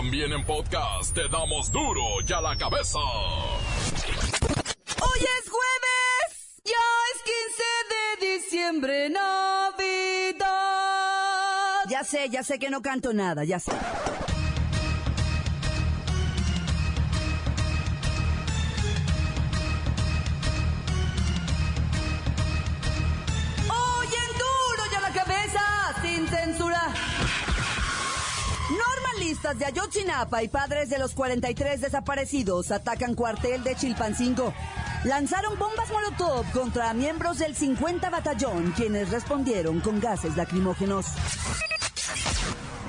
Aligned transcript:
También 0.00 0.32
en 0.32 0.42
podcast 0.46 1.12
te 1.14 1.28
damos 1.28 1.70
duro 1.70 2.00
y 2.26 2.32
a 2.32 2.40
la 2.40 2.56
cabeza. 2.56 2.98
Hoy 2.98 3.60
es 5.20 5.50
jueves, 5.50 6.62
ya 6.64 6.72
es 7.12 7.22
15 7.22 7.60
de 7.90 8.16
diciembre, 8.32 9.10
Navidad. 9.10 10.40
Ya 11.90 12.02
sé, 12.02 12.30
ya 12.30 12.42
sé 12.42 12.58
que 12.58 12.70
no 12.70 12.80
canto 12.80 13.12
nada, 13.12 13.44
ya 13.44 13.60
sé. 13.60 13.72
Hoy 23.68 24.06
en 24.06 24.38
duro 24.38 24.82
y 24.90 24.94
a 24.94 25.00
la 25.02 25.12
cabeza, 25.12 25.60
sin 26.00 26.26
censura. 26.26 26.94
De 29.30 29.64
Ayotzinapa 29.64 30.42
y 30.42 30.48
padres 30.48 30.90
de 30.90 30.98
los 30.98 31.14
43 31.14 31.80
desaparecidos 31.80 32.72
atacan 32.72 33.14
cuartel 33.14 33.62
de 33.62 33.76
Chilpancingo. 33.76 34.52
Lanzaron 35.04 35.56
bombas 35.56 35.88
Molotov 35.88 36.50
contra 36.50 36.92
miembros 36.94 37.38
del 37.38 37.54
50 37.54 38.10
Batallón, 38.10 38.72
quienes 38.72 39.08
respondieron 39.10 39.78
con 39.80 40.00
gases 40.00 40.36
lacrimógenos. 40.36 41.06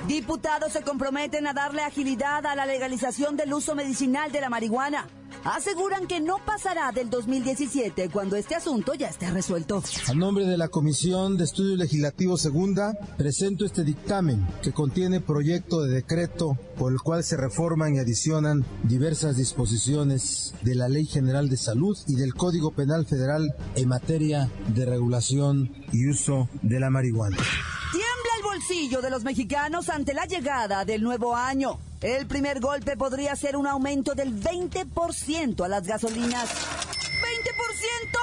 Diputados 0.08 0.72
se 0.72 0.82
comprometen 0.82 1.46
a 1.46 1.52
darle 1.52 1.82
agilidad 1.82 2.44
a 2.44 2.56
la 2.56 2.66
legalización 2.66 3.36
del 3.36 3.54
uso 3.54 3.76
medicinal 3.76 4.32
de 4.32 4.40
la 4.40 4.50
marihuana. 4.50 5.06
Aseguran 5.44 6.06
que 6.06 6.20
no 6.20 6.36
pasará 6.46 6.92
del 6.92 7.10
2017 7.10 8.10
cuando 8.10 8.36
este 8.36 8.54
asunto 8.54 8.94
ya 8.94 9.08
esté 9.08 9.28
resuelto. 9.30 9.82
A 10.06 10.14
nombre 10.14 10.46
de 10.46 10.56
la 10.56 10.68
Comisión 10.68 11.36
de 11.36 11.44
Estudios 11.44 11.78
Legislativos 11.78 12.40
Segunda, 12.40 12.94
presento 13.16 13.64
este 13.64 13.82
dictamen 13.82 14.46
que 14.62 14.72
contiene 14.72 15.20
proyecto 15.20 15.82
de 15.82 15.94
decreto 15.94 16.56
por 16.78 16.92
el 16.92 17.00
cual 17.00 17.24
se 17.24 17.36
reforman 17.36 17.96
y 17.96 17.98
adicionan 17.98 18.64
diversas 18.84 19.36
disposiciones 19.36 20.54
de 20.62 20.76
la 20.76 20.88
Ley 20.88 21.06
General 21.06 21.48
de 21.48 21.56
Salud 21.56 21.98
y 22.06 22.14
del 22.14 22.34
Código 22.34 22.70
Penal 22.70 23.04
Federal 23.04 23.52
en 23.74 23.88
materia 23.88 24.48
de 24.68 24.86
regulación 24.86 25.72
y 25.92 26.08
uso 26.08 26.48
de 26.62 26.78
la 26.78 26.90
marihuana. 26.90 27.36
Tiembla 27.36 28.30
el 28.38 28.42
bolsillo 28.44 29.02
de 29.02 29.10
los 29.10 29.24
mexicanos 29.24 29.88
ante 29.88 30.14
la 30.14 30.26
llegada 30.26 30.84
del 30.84 31.02
nuevo 31.02 31.34
año. 31.34 31.80
El 32.02 32.26
primer 32.26 32.58
golpe 32.58 32.96
podría 32.96 33.36
ser 33.36 33.56
un 33.56 33.68
aumento 33.68 34.16
del 34.16 34.34
20% 34.34 35.64
a 35.64 35.68
las 35.68 35.86
gasolinas. 35.86 36.50
¡20%! 36.50 38.18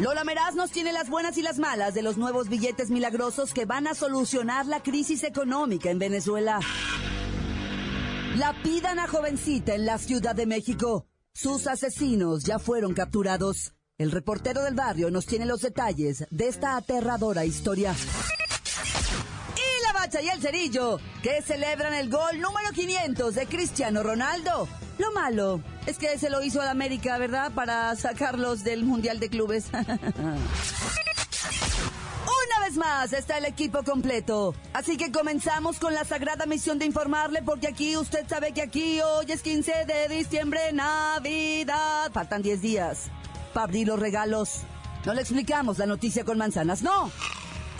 Lola 0.00 0.24
Meraz 0.24 0.54
nos 0.54 0.70
tiene 0.70 0.94
las 0.94 1.10
buenas 1.10 1.36
y 1.36 1.42
las 1.42 1.58
malas 1.58 1.92
de 1.92 2.00
los 2.00 2.16
nuevos 2.16 2.48
billetes 2.48 2.90
milagrosos 2.90 3.52
que 3.52 3.66
van 3.66 3.86
a 3.86 3.94
solucionar 3.94 4.64
la 4.64 4.82
crisis 4.82 5.24
económica 5.24 5.90
en 5.90 5.98
Venezuela. 5.98 6.58
La 8.36 8.54
pidan 8.62 8.98
a 8.98 9.06
jovencita 9.06 9.74
en 9.74 9.84
la 9.84 9.98
Ciudad 9.98 10.34
de 10.34 10.46
México. 10.46 11.06
Sus 11.34 11.66
asesinos 11.66 12.44
ya 12.44 12.58
fueron 12.58 12.94
capturados. 12.94 13.74
El 13.98 14.10
reportero 14.10 14.62
del 14.62 14.74
barrio 14.74 15.10
nos 15.10 15.26
tiene 15.26 15.44
los 15.44 15.60
detalles 15.60 16.26
de 16.30 16.48
esta 16.48 16.76
aterradora 16.76 17.44
historia. 17.44 17.94
Y 20.22 20.28
el 20.28 20.40
cerillo, 20.40 21.00
que 21.22 21.42
celebran 21.42 21.92
el 21.92 22.08
gol 22.08 22.40
número 22.40 22.70
500 22.72 23.34
de 23.34 23.46
Cristiano 23.46 24.04
Ronaldo. 24.04 24.68
Lo 24.98 25.10
malo 25.12 25.60
es 25.86 25.98
que 25.98 26.16
se 26.18 26.30
lo 26.30 26.40
hizo 26.42 26.60
al 26.60 26.68
América, 26.68 27.18
¿verdad? 27.18 27.50
Para 27.52 27.96
sacarlos 27.96 28.62
del 28.62 28.84
Mundial 28.84 29.18
de 29.18 29.28
Clubes. 29.28 29.66
Una 29.72 29.84
vez 32.64 32.76
más 32.76 33.12
está 33.12 33.38
el 33.38 33.44
equipo 33.44 33.82
completo. 33.82 34.54
Así 34.72 34.96
que 34.96 35.10
comenzamos 35.10 35.80
con 35.80 35.94
la 35.94 36.04
sagrada 36.04 36.46
misión 36.46 36.78
de 36.78 36.86
informarle, 36.86 37.42
porque 37.42 37.66
aquí 37.66 37.96
usted 37.96 38.24
sabe 38.28 38.52
que 38.52 38.62
aquí 38.62 39.00
hoy 39.00 39.26
es 39.28 39.42
15 39.42 39.84
de 39.84 40.14
diciembre, 40.14 40.72
Navidad. 40.72 42.12
Faltan 42.12 42.40
10 42.42 42.62
días 42.62 43.10
para 43.52 43.64
abrir 43.64 43.88
los 43.88 43.98
regalos. 43.98 44.60
No 45.04 45.12
le 45.12 45.22
explicamos 45.22 45.78
la 45.78 45.86
noticia 45.86 46.24
con 46.24 46.38
manzanas, 46.38 46.82
no. 46.82 47.10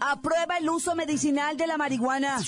aprueba 0.00 0.56
el 0.58 0.68
uso 0.68 0.94
medicinal 0.94 1.56
de 1.56 1.66
la 1.66 1.76
marihuana. 1.76 2.38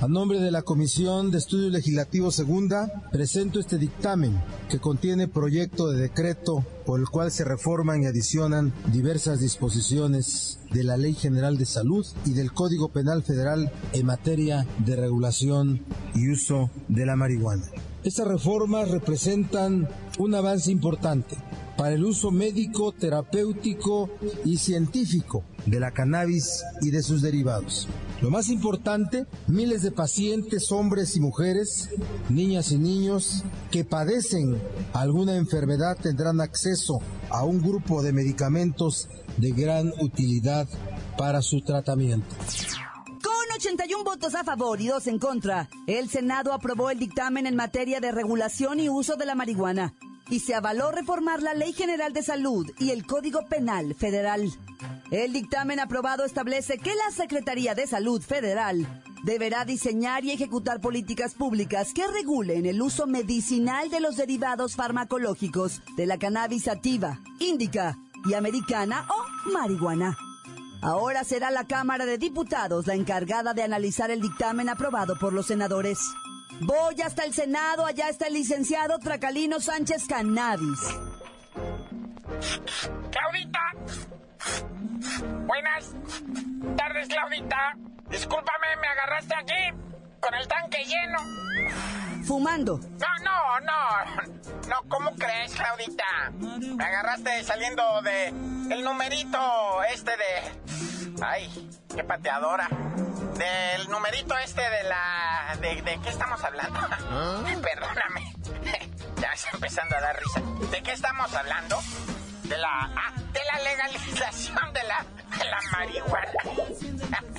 A 0.00 0.08
nombre 0.08 0.40
de 0.40 0.50
la 0.50 0.62
Comisión 0.62 1.30
de 1.30 1.38
Estudios 1.38 1.70
Legislativos 1.70 2.34
Segunda, 2.34 2.90
presento 3.12 3.60
este 3.60 3.78
dictamen 3.78 4.40
que 4.68 4.78
contiene 4.78 5.28
proyecto 5.28 5.90
de 5.90 6.00
decreto 6.00 6.64
por 6.86 7.00
el 7.00 7.08
cual 7.08 7.30
se 7.30 7.44
reforman 7.44 8.02
y 8.02 8.06
adicionan 8.06 8.72
diversas 8.92 9.40
disposiciones 9.40 10.58
de 10.72 10.84
la 10.84 10.96
Ley 10.96 11.14
General 11.14 11.56
de 11.58 11.66
Salud 11.66 12.06
y 12.24 12.32
del 12.32 12.52
Código 12.52 12.88
Penal 12.88 13.22
Federal 13.22 13.70
en 13.92 14.06
materia 14.06 14.66
de 14.78 14.96
regulación 14.96 15.84
y 16.14 16.30
uso 16.30 16.70
de 16.88 17.06
la 17.06 17.16
marihuana. 17.16 17.66
Estas 18.02 18.26
reformas 18.26 18.90
representan 18.90 19.88
un 20.18 20.34
avance 20.34 20.70
importante 20.70 21.36
para 21.76 21.94
el 21.94 22.04
uso 22.04 22.30
médico, 22.30 22.92
terapéutico 22.92 24.10
y 24.44 24.58
científico 24.58 25.44
de 25.66 25.80
la 25.80 25.90
cannabis 25.90 26.62
y 26.80 26.90
de 26.90 27.02
sus 27.02 27.22
derivados. 27.22 27.88
Lo 28.20 28.30
más 28.30 28.48
importante, 28.48 29.26
miles 29.48 29.82
de 29.82 29.90
pacientes, 29.90 30.70
hombres 30.72 31.16
y 31.16 31.20
mujeres, 31.20 31.90
niñas 32.28 32.72
y 32.72 32.78
niños 32.78 33.44
que 33.70 33.84
padecen 33.84 34.60
alguna 34.92 35.36
enfermedad 35.36 35.96
tendrán 36.00 36.40
acceso 36.40 37.00
a 37.30 37.44
un 37.44 37.60
grupo 37.60 38.02
de 38.02 38.12
medicamentos 38.12 39.08
de 39.36 39.50
gran 39.50 39.92
utilidad 40.00 40.68
para 41.18 41.42
su 41.42 41.60
tratamiento. 41.60 42.34
Con 43.06 43.56
81 43.56 44.04
votos 44.04 44.34
a 44.34 44.44
favor 44.44 44.80
y 44.80 44.88
dos 44.88 45.06
en 45.06 45.18
contra, 45.18 45.68
el 45.86 46.08
Senado 46.08 46.52
aprobó 46.52 46.90
el 46.90 46.98
dictamen 46.98 47.46
en 47.46 47.56
materia 47.56 48.00
de 48.00 48.12
regulación 48.12 48.80
y 48.80 48.88
uso 48.88 49.16
de 49.16 49.26
la 49.26 49.34
marihuana 49.34 49.94
y 50.30 50.40
se 50.40 50.54
avaló 50.54 50.90
reformar 50.90 51.42
la 51.42 51.54
Ley 51.54 51.72
General 51.72 52.12
de 52.12 52.22
Salud 52.22 52.70
y 52.78 52.90
el 52.90 53.06
Código 53.06 53.46
Penal 53.48 53.94
Federal. 53.94 54.50
El 55.10 55.32
dictamen 55.32 55.80
aprobado 55.80 56.24
establece 56.24 56.78
que 56.78 56.94
la 56.94 57.10
Secretaría 57.14 57.74
de 57.74 57.86
Salud 57.86 58.22
Federal 58.22 58.86
deberá 59.24 59.64
diseñar 59.64 60.24
y 60.24 60.32
ejecutar 60.32 60.80
políticas 60.80 61.34
públicas 61.34 61.92
que 61.94 62.06
regulen 62.06 62.66
el 62.66 62.80
uso 62.82 63.06
medicinal 63.06 63.90
de 63.90 64.00
los 64.00 64.16
derivados 64.16 64.76
farmacológicos 64.76 65.82
de 65.96 66.06
la 66.06 66.18
cannabis 66.18 66.64
sativa, 66.64 67.20
índica 67.38 67.96
y 68.26 68.34
americana 68.34 69.06
o 69.08 69.50
marihuana. 69.52 70.16
Ahora 70.82 71.24
será 71.24 71.50
la 71.50 71.66
Cámara 71.66 72.04
de 72.04 72.18
Diputados 72.18 72.86
la 72.86 72.94
encargada 72.94 73.54
de 73.54 73.62
analizar 73.62 74.10
el 74.10 74.20
dictamen 74.20 74.68
aprobado 74.68 75.18
por 75.18 75.32
los 75.32 75.46
senadores. 75.46 75.98
Voy 76.60 77.00
hasta 77.02 77.24
el 77.24 77.34
Senado, 77.34 77.84
allá 77.84 78.08
está 78.08 78.26
el 78.26 78.34
licenciado 78.34 78.98
Tracalino 78.98 79.60
Sánchez 79.60 80.06
Cannabis. 80.06 80.80
Claudita. 83.10 83.60
Buenas 85.46 85.94
tardes, 86.76 87.08
Claudita. 87.08 87.76
Discúlpame, 88.08 88.76
me 88.80 88.88
agarraste 88.88 89.34
aquí 89.34 89.93
con 90.24 90.34
el 90.34 90.48
tanque 90.48 90.84
lleno. 90.84 91.18
Fumando. 92.24 92.78
No, 92.78 93.08
no, 93.22 93.60
no. 93.60 94.68
No, 94.68 94.88
¿cómo 94.88 95.14
crees, 95.16 95.52
Claudita? 95.54 96.32
Me 96.40 96.82
agarraste 96.82 97.44
saliendo 97.44 98.00
de 98.02 98.28
el 98.28 98.82
numerito 98.82 99.82
este 99.92 100.12
de... 100.12 101.22
Ay, 101.22 101.70
qué 101.94 102.02
pateadora. 102.02 102.68
Del 103.36 103.88
numerito 103.90 104.36
este 104.38 104.62
de 104.62 104.84
la... 104.84 105.56
¿De, 105.60 105.82
de 105.82 106.00
qué 106.00 106.08
estamos 106.08 106.42
hablando? 106.42 106.80
Ay, 107.44 107.56
perdóname. 107.62 108.34
ya 109.20 109.28
está 109.32 109.50
empezando 109.52 109.96
a 109.96 110.00
dar 110.00 110.18
risa. 110.18 110.40
¿De 110.70 110.82
qué 110.82 110.92
estamos 110.92 111.34
hablando? 111.34 111.78
De 112.44 112.56
la... 112.56 112.90
Ah, 112.96 113.12
de 113.32 113.40
la 113.52 113.58
legalización 113.62 114.72
de 114.72 114.82
la... 114.84 115.04
De 115.36 115.44
la 115.44 115.60
marihuana. 115.72 117.24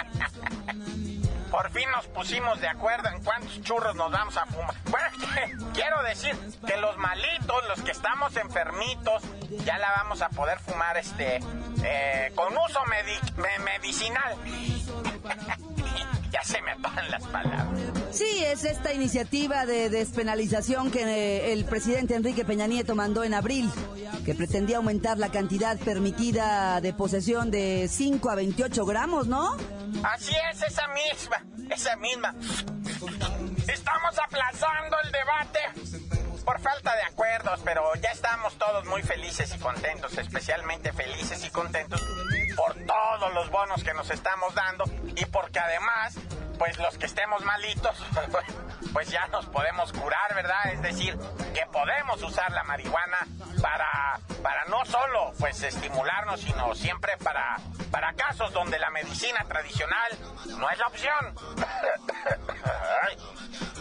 Por 1.56 1.72
fin 1.72 1.90
nos 1.96 2.06
pusimos 2.08 2.60
de 2.60 2.68
acuerdo 2.68 3.08
en 3.08 3.24
cuántos 3.24 3.62
churros 3.62 3.96
nos 3.96 4.12
vamos 4.12 4.36
a 4.36 4.46
fumar. 4.46 4.76
Bueno, 4.90 5.08
quiero 5.74 6.04
decir 6.04 6.36
que 6.68 6.76
los 6.76 6.98
malitos, 6.98 7.56
los 7.70 7.82
que 7.82 7.92
estamos 7.92 8.36
enfermitos, 8.36 9.24
ya 9.64 9.78
la 9.78 9.88
vamos 10.04 10.22
a 10.22 10.28
poder 10.28 10.60
fumar 10.60 10.98
este 10.98 11.40
eh, 11.82 12.32
con 12.36 12.52
uso 12.58 12.80
me- 12.90 13.64
medicinal. 13.64 14.36
ya 16.30 16.44
se 16.44 16.62
me 16.62 16.72
atoran 16.72 17.10
las 17.10 17.24
palabras. 17.24 17.72
Sí, 18.12 18.44
es 18.44 18.66
esta 18.66 18.92
iniciativa 18.92 19.66
de 19.66 19.90
despenalización 19.90 20.92
que 20.92 21.04
eh, 21.04 21.54
el 21.54 21.64
presidente 21.64 22.16
Enrique 22.16 22.44
Peña 22.44 22.68
Nieto 22.68 22.96
mandó 22.96 23.24
en 23.24 23.34
abril, 23.34 23.72
que 24.26 24.36
pretendía 24.36 24.78
aumentar 24.78 25.18
la 25.20 25.30
cantidad 25.30 25.78
permitida 25.80 26.82
de 26.82 26.92
posesión 26.92 27.50
de 27.50 27.88
5 27.90 28.30
a 28.30 28.36
28 28.36 28.86
gramos, 28.86 29.28
¿no? 29.28 29.56
Así 30.06 30.36
es, 30.52 30.62
esa 30.62 30.88
misma, 30.90 31.44
esa 31.72 31.96
misma. 31.96 32.36
Estamos 33.68 34.20
aplazando 34.20 34.98
el 35.04 35.12
debate 35.12 35.60
por 36.46 36.60
falta 36.62 36.96
de 36.96 37.02
acuerdos, 37.02 37.60
pero 37.66 37.92
ya 37.96 38.10
estamos 38.12 38.56
todos 38.60 38.86
muy 38.86 39.02
felices 39.02 39.52
y 39.56 39.58
contentos, 39.58 40.16
especialmente 40.20 40.94
felices 40.94 41.44
y 41.44 41.50
contentos 41.50 42.04
por 42.56 42.76
todos 42.86 43.34
los 43.34 43.50
bonos 43.50 43.84
que 43.84 43.96
nos 43.96 44.12
estamos 44.12 44.54
dando 44.54 44.84
y 45.16 45.26
porque 45.26 45.58
además, 45.58 46.14
pues 46.58 46.78
los 46.78 46.98
que 46.98 47.06
estemos 47.06 47.44
malitos, 47.44 47.96
pues 48.94 49.10
ya 49.10 49.28
nos 49.28 49.46
podemos 49.48 49.92
curar, 49.94 50.34
¿verdad? 50.36 50.74
Es 50.74 50.82
decir, 50.82 51.18
que 51.54 51.66
podemos 51.72 52.22
usar 52.24 52.52
la 52.52 52.64
marihuana 52.64 53.28
para, 53.62 54.20
para 54.42 54.66
no 54.66 54.86
solo 54.86 55.34
pues 55.40 55.62
estimularnos, 55.64 56.42
sino 56.42 56.74
siempre 56.76 57.18
para, 57.18 57.58
para 57.92 58.14
casos 58.14 58.52
donde 58.54 58.80
la 58.80 58.90
medicina 58.90 59.44
tradicional 59.48 60.18
no 60.58 60.70
es 60.70 60.78
la 60.78 60.88
opción. 60.88 61.36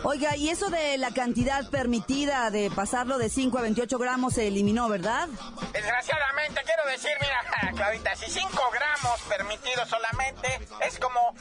Oiga, 0.06 0.36
y 0.36 0.50
eso 0.50 0.68
de 0.68 0.98
la 0.98 1.12
cantidad 1.12 1.68
permitida 1.70 2.50
de 2.50 2.70
pasarlo 2.70 3.16
de 3.16 3.30
5 3.30 3.56
a 3.58 3.62
28 3.62 3.98
gramos 3.98 4.34
se 4.34 4.46
eliminó, 4.46 4.86
¿verdad? 4.88 5.28
Desgraciadamente, 5.72 6.60
quiero 6.62 6.86
decir, 6.90 7.12
mira, 7.22 7.72
Claudita, 7.74 8.14
si 8.14 8.30
5 8.30 8.50
gramos 8.72 9.20
permitidos 9.22 9.88
solamente 9.88 10.60
es 10.86 10.98
como, 10.98 11.34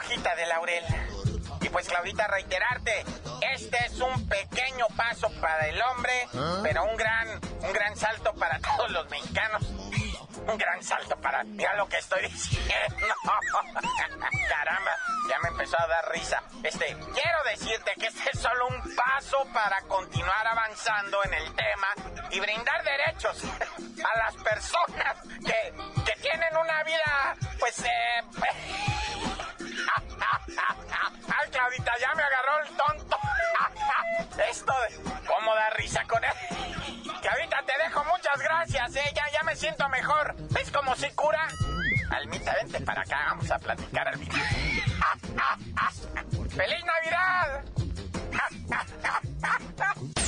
hojita 0.00 0.34
de 0.34 0.46
laurel. 0.46 0.84
Y 1.60 1.68
pues 1.68 1.88
Claudita, 1.88 2.26
reiterarte, 2.26 3.04
este 3.54 3.76
es 3.86 4.00
un 4.00 4.28
pequeño 4.28 4.86
paso 4.96 5.30
para 5.40 5.66
el 5.68 5.80
hombre, 5.82 6.26
pero 6.62 6.84
un 6.84 6.96
gran, 6.96 7.28
un 7.60 7.72
gran 7.72 7.96
salto 7.96 8.32
para 8.34 8.58
todos 8.60 8.90
los 8.90 9.08
mexicanos. 9.10 9.62
Un 9.62 10.56
gran 10.56 10.82
salto 10.82 11.16
para... 11.20 11.44
Mira 11.44 11.74
lo 11.76 11.86
que 11.86 11.98
estoy 11.98 12.22
diciendo. 12.22 12.70
Caramba, 14.48 14.90
ya 15.28 15.38
me 15.42 15.48
empezó 15.50 15.78
a 15.78 15.86
dar 15.86 16.10
risa. 16.10 16.42
Este, 16.62 16.96
quiero 17.14 17.44
decirte 17.44 17.92
que 18.00 18.06
este 18.06 18.30
es 18.32 18.40
solo 18.40 18.68
un 18.68 18.96
paso 18.96 19.46
para 19.52 19.82
continuar 19.82 20.46
avanzando 20.46 21.22
en 21.24 21.34
el 21.34 21.54
tema 21.54 21.88
y 22.30 22.40
brindar 22.40 22.82
derechos 22.82 23.44
a 23.44 24.18
las 24.18 24.34
personas 24.42 25.16
que, 25.44 25.74
que 26.04 26.20
tienen 26.22 26.56
una 26.56 26.82
vida, 26.84 27.36
pues, 27.58 27.80
eh, 27.80 28.22
Ay, 31.28 31.50
Claudita, 31.50 31.92
ya 32.00 32.14
me 32.14 32.22
agarró 32.22 32.62
el 32.64 32.76
tonto. 32.76 33.18
Esto 34.50 34.72
de 34.72 34.96
cómo 35.26 35.54
da 35.54 35.70
risa 35.70 36.04
con 36.06 36.22
él. 36.24 36.30
Claudita, 37.20 37.62
te 37.66 37.72
dejo 37.84 38.04
muchas 38.04 38.38
gracias, 38.38 38.96
eh. 38.96 39.12
Ya, 39.14 39.24
ya 39.32 39.42
me 39.44 39.54
siento 39.56 39.88
mejor. 39.88 40.34
¿Ves 40.50 40.70
cómo 40.70 40.96
se 40.96 41.12
cura? 41.14 41.46
Almita, 42.10 42.54
vente 42.54 42.80
para 42.80 43.02
acá, 43.02 43.18
vamos 43.28 43.50
a 43.50 43.58
platicar, 43.58 44.08
Almita. 44.08 44.38
¡Feliz 46.50 46.84
Navidad! 46.84 47.64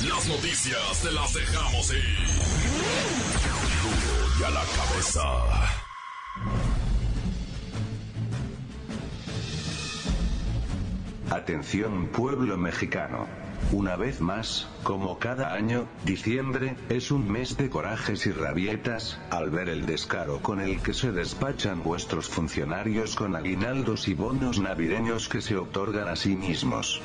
Las 0.07 0.25
noticias 0.27 1.01
te 1.01 1.11
las 1.11 1.33
dejamos 1.33 1.91
ir. 1.91 2.27
Y 4.39 4.43
a 4.43 4.49
la 4.49 4.61
cabeza. 4.61 5.23
Atención 11.33 12.09
pueblo 12.09 12.57
mexicano. 12.57 13.25
Una 13.71 13.95
vez 13.95 14.21
más, 14.21 14.67
como 14.83 15.17
cada 15.17 15.55
año, 15.55 15.87
diciembre, 16.05 16.75
es 16.89 17.09
un 17.09 17.27
mes 17.27 17.57
de 17.57 17.71
corajes 17.71 18.27
y 18.27 18.31
rabietas, 18.31 19.19
al 19.31 19.49
ver 19.49 19.67
el 19.67 19.87
descaro 19.87 20.43
con 20.43 20.61
el 20.61 20.79
que 20.83 20.93
se 20.93 21.11
despachan 21.11 21.81
vuestros 21.81 22.29
funcionarios 22.29 23.15
con 23.15 23.35
aguinaldos 23.35 24.07
y 24.07 24.13
bonos 24.13 24.59
navideños 24.59 25.27
que 25.27 25.41
se 25.41 25.57
otorgan 25.57 26.07
a 26.07 26.15
sí 26.15 26.35
mismos. 26.35 27.01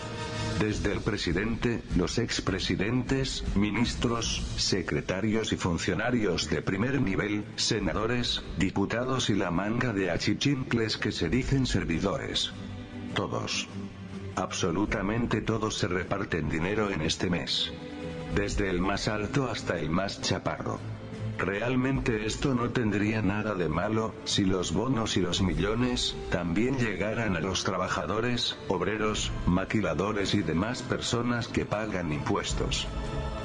Desde 0.61 0.93
el 0.93 1.01
presidente, 1.01 1.81
los 1.97 2.19
expresidentes, 2.19 3.45
ministros, 3.57 4.45
secretarios 4.59 5.55
y 5.55 5.57
funcionarios 5.57 6.51
de 6.51 6.61
primer 6.61 7.01
nivel, 7.01 7.47
senadores, 7.57 8.43
diputados 8.59 9.31
y 9.31 9.37
la 9.37 9.51
manga 9.51 9.95
de 9.95 10.11
achichincles 10.11 10.99
que 10.99 11.13
se 11.13 11.31
dicen 11.31 11.65
servidores. 11.65 12.53
Todos. 13.15 13.67
Absolutamente 14.39 15.41
todos 15.41 15.79
se 15.79 15.89
reparten 15.89 16.49
dinero 16.49 16.91
en 16.91 17.03
este 17.03 17.29
mes. 17.29 17.73
Desde 18.37 18.71
el 18.71 18.81
más 18.81 19.09
alto 19.09 19.51
hasta 19.51 19.81
el 19.81 19.91
más 19.91 20.23
chaparro. 20.23 20.79
Realmente 21.39 22.25
esto 22.25 22.55
no 22.55 22.71
tendría 22.71 23.21
nada 23.21 23.55
de 23.55 23.69
malo, 23.69 24.15
si 24.25 24.45
los 24.45 24.73
bonos 24.73 25.17
y 25.17 25.23
los 25.23 25.43
millones, 25.43 26.15
también 26.31 26.79
llegaran 26.79 27.35
a 27.35 27.41
los 27.41 27.65
trabajadores, 27.65 28.57
obreros, 28.69 29.33
maquiladores 29.47 30.35
y 30.35 30.43
demás 30.43 30.83
personas 30.83 31.49
que 31.49 31.65
pagan 31.65 32.13
impuestos. 32.13 32.87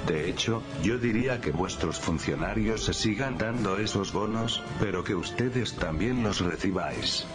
De 0.06 0.30
hecho, 0.30 0.62
yo 0.84 1.00
diría 1.00 1.42
que 1.42 1.50
vuestros 1.50 2.00
funcionarios 2.00 2.84
se 2.84 2.94
sigan 2.94 3.40
dando 3.40 3.78
esos 3.78 4.14
bonos, 4.14 4.62
pero 4.80 5.04
que 5.04 5.16
ustedes 5.16 5.74
también 5.74 6.22
los 6.22 6.40
recibáis. 6.42 7.26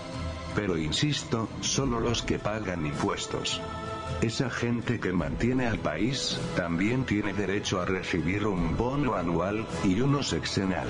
Pero 0.54 0.76
insisto, 0.76 1.48
solo 1.60 2.00
los 2.00 2.22
que 2.22 2.38
pagan 2.38 2.86
impuestos. 2.86 3.60
Esa 4.20 4.50
gente 4.50 4.98
que 4.98 5.12
mantiene 5.12 5.68
al 5.68 5.78
país, 5.78 6.40
también 6.56 7.04
tiene 7.04 7.32
derecho 7.32 7.80
a 7.80 7.84
recibir 7.84 8.48
un 8.48 8.76
bono 8.76 9.14
anual, 9.14 9.64
y 9.84 10.00
uno 10.00 10.24
sexenal. 10.24 10.88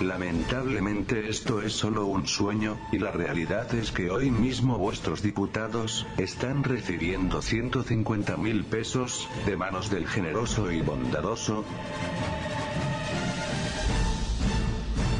Lamentablemente 0.00 1.28
esto 1.28 1.62
es 1.62 1.72
solo 1.72 2.06
un 2.06 2.26
sueño, 2.26 2.76
y 2.90 2.98
la 2.98 3.12
realidad 3.12 3.72
es 3.76 3.92
que 3.92 4.10
hoy 4.10 4.32
mismo 4.32 4.76
vuestros 4.76 5.22
diputados, 5.22 6.04
están 6.16 6.64
recibiendo 6.64 7.42
150 7.42 8.36
mil 8.36 8.64
pesos, 8.64 9.28
de 9.46 9.56
manos 9.56 9.88
del 9.88 10.08
generoso 10.08 10.72
y 10.72 10.80
bondadoso, 10.80 11.64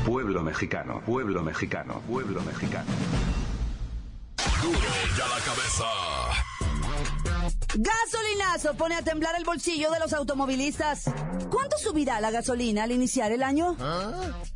pueblo 0.05 0.43
mexicano, 0.43 1.03
pueblo 1.06 1.43
mexicano, 1.44 2.03
pueblo 2.09 2.43
mexicano. 2.43 2.91
Duro 4.62 4.78
y 4.78 5.20
a 5.20 5.28
la 5.28 5.40
cabeza. 5.44 5.84
Gasolinazo 7.75 8.75
pone 8.76 8.96
a 8.96 9.02
temblar 9.02 9.34
el 9.37 9.44
bolsillo 9.44 9.90
de 9.90 10.00
los 10.00 10.12
automovilistas. 10.12 11.05
¿Cuánto 11.50 11.79
subirá 11.79 12.20
la 12.20 12.31
gasolina 12.31 12.84
al 12.84 12.93
iniciar 12.93 13.31
el 13.31 13.43
año? 13.43 13.77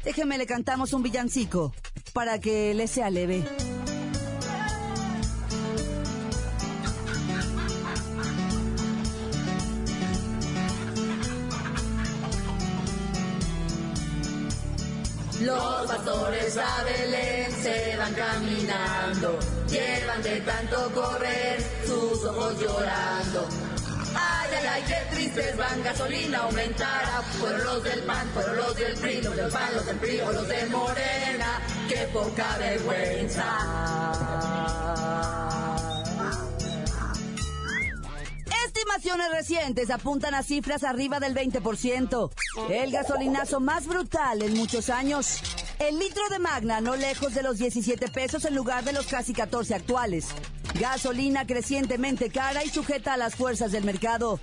Déjeme 0.04 0.38
le 0.38 0.47
cantamos 0.47 0.92
un 0.92 1.02
villancico 1.02 1.73
para 2.12 2.40
que 2.40 2.75
le 2.75 2.88
sea 2.88 3.11
leve. 3.11 3.44
Los 15.42 15.87
pastores 15.88 16.56
a 16.56 16.84
se 17.62 17.96
van 17.96 18.14
caminando, 18.14 19.38
llevan 19.68 20.22
de 20.22 20.40
tanto 20.42 20.92
correr 20.92 21.61
sus 21.84 22.25
ojos 22.25 22.61
llorando. 22.61 23.49
Ay, 24.14 24.50
ay, 24.56 24.66
ay, 24.75 24.82
qué 24.87 25.14
tristes 25.14 25.56
van, 25.56 25.82
gasolina 25.82 26.38
aumentará. 26.38 27.22
Fueron 27.40 27.64
los 27.64 27.82
del 27.82 28.02
PAN, 28.04 28.28
fueron 28.34 28.56
los 28.56 28.76
del 28.76 28.94
PRI, 28.99 29.22
los 29.22 29.34
del 29.34 29.50
PAN, 29.50 29.75
los 29.75 29.87
del 29.87 29.96
PRI 29.96 30.18
los 30.18 30.46
de 30.49 30.66
Morena. 30.66 31.61
Qué 31.88 32.08
poca 32.12 32.56
vergüenza. 32.58 33.49
Estimaciones 38.94 39.32
recientes 39.32 39.90
apuntan 39.90 40.34
a 40.34 40.42
cifras 40.42 40.84
arriba 40.84 41.18
del 41.18 41.34
20%. 41.34 42.30
El 42.68 42.92
gasolinazo 42.92 43.58
más 43.58 43.87
brutal 43.87 44.42
en 44.42 44.52
muchos 44.52 44.90
años. 44.90 45.40
El 45.78 45.99
litro 45.99 46.22
de 46.28 46.38
Magna 46.38 46.82
no 46.82 46.94
lejos 46.94 47.32
de 47.32 47.42
los 47.42 47.56
17 47.56 48.08
pesos 48.08 48.44
en 48.44 48.54
lugar 48.54 48.84
de 48.84 48.92
los 48.92 49.06
casi 49.06 49.32
14 49.32 49.76
actuales. 49.76 50.26
Gasolina 50.78 51.46
crecientemente 51.46 52.28
cara 52.28 52.64
y 52.64 52.68
sujeta 52.68 53.14
a 53.14 53.16
las 53.16 53.34
fuerzas 53.34 53.72
del 53.72 53.84
mercado. 53.84 54.38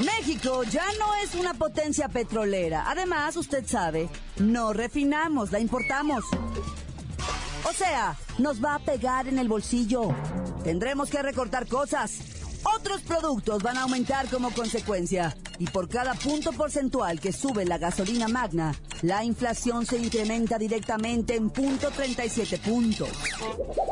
México 0.00 0.64
ya 0.64 0.86
no 0.98 1.14
es 1.22 1.36
una 1.36 1.54
potencia 1.54 2.08
petrolera. 2.08 2.90
Además, 2.90 3.36
usted 3.36 3.64
sabe, 3.64 4.08
no 4.38 4.72
refinamos, 4.72 5.52
la 5.52 5.60
importamos. 5.60 6.24
O 7.62 7.72
sea, 7.72 8.16
nos 8.38 8.62
va 8.62 8.74
a 8.74 8.80
pegar 8.80 9.28
en 9.28 9.38
el 9.38 9.48
bolsillo. 9.48 10.08
Tendremos 10.64 11.10
que 11.10 11.22
recortar 11.22 11.68
cosas. 11.68 12.33
Otros 12.64 13.02
productos 13.02 13.62
van 13.62 13.76
a 13.76 13.82
aumentar 13.82 14.28
como 14.28 14.50
consecuencia. 14.50 15.36
Y 15.58 15.66
por 15.66 15.88
cada 15.88 16.14
punto 16.14 16.52
porcentual 16.52 17.20
que 17.20 17.32
sube 17.32 17.64
la 17.64 17.78
gasolina 17.78 18.28
magna, 18.28 18.74
la 19.02 19.24
inflación 19.24 19.86
se 19.86 19.98
incrementa 19.98 20.58
directamente 20.58 21.36
en 21.36 21.50
punto 21.50 21.90
37 21.90 22.58
puntos. 22.58 23.10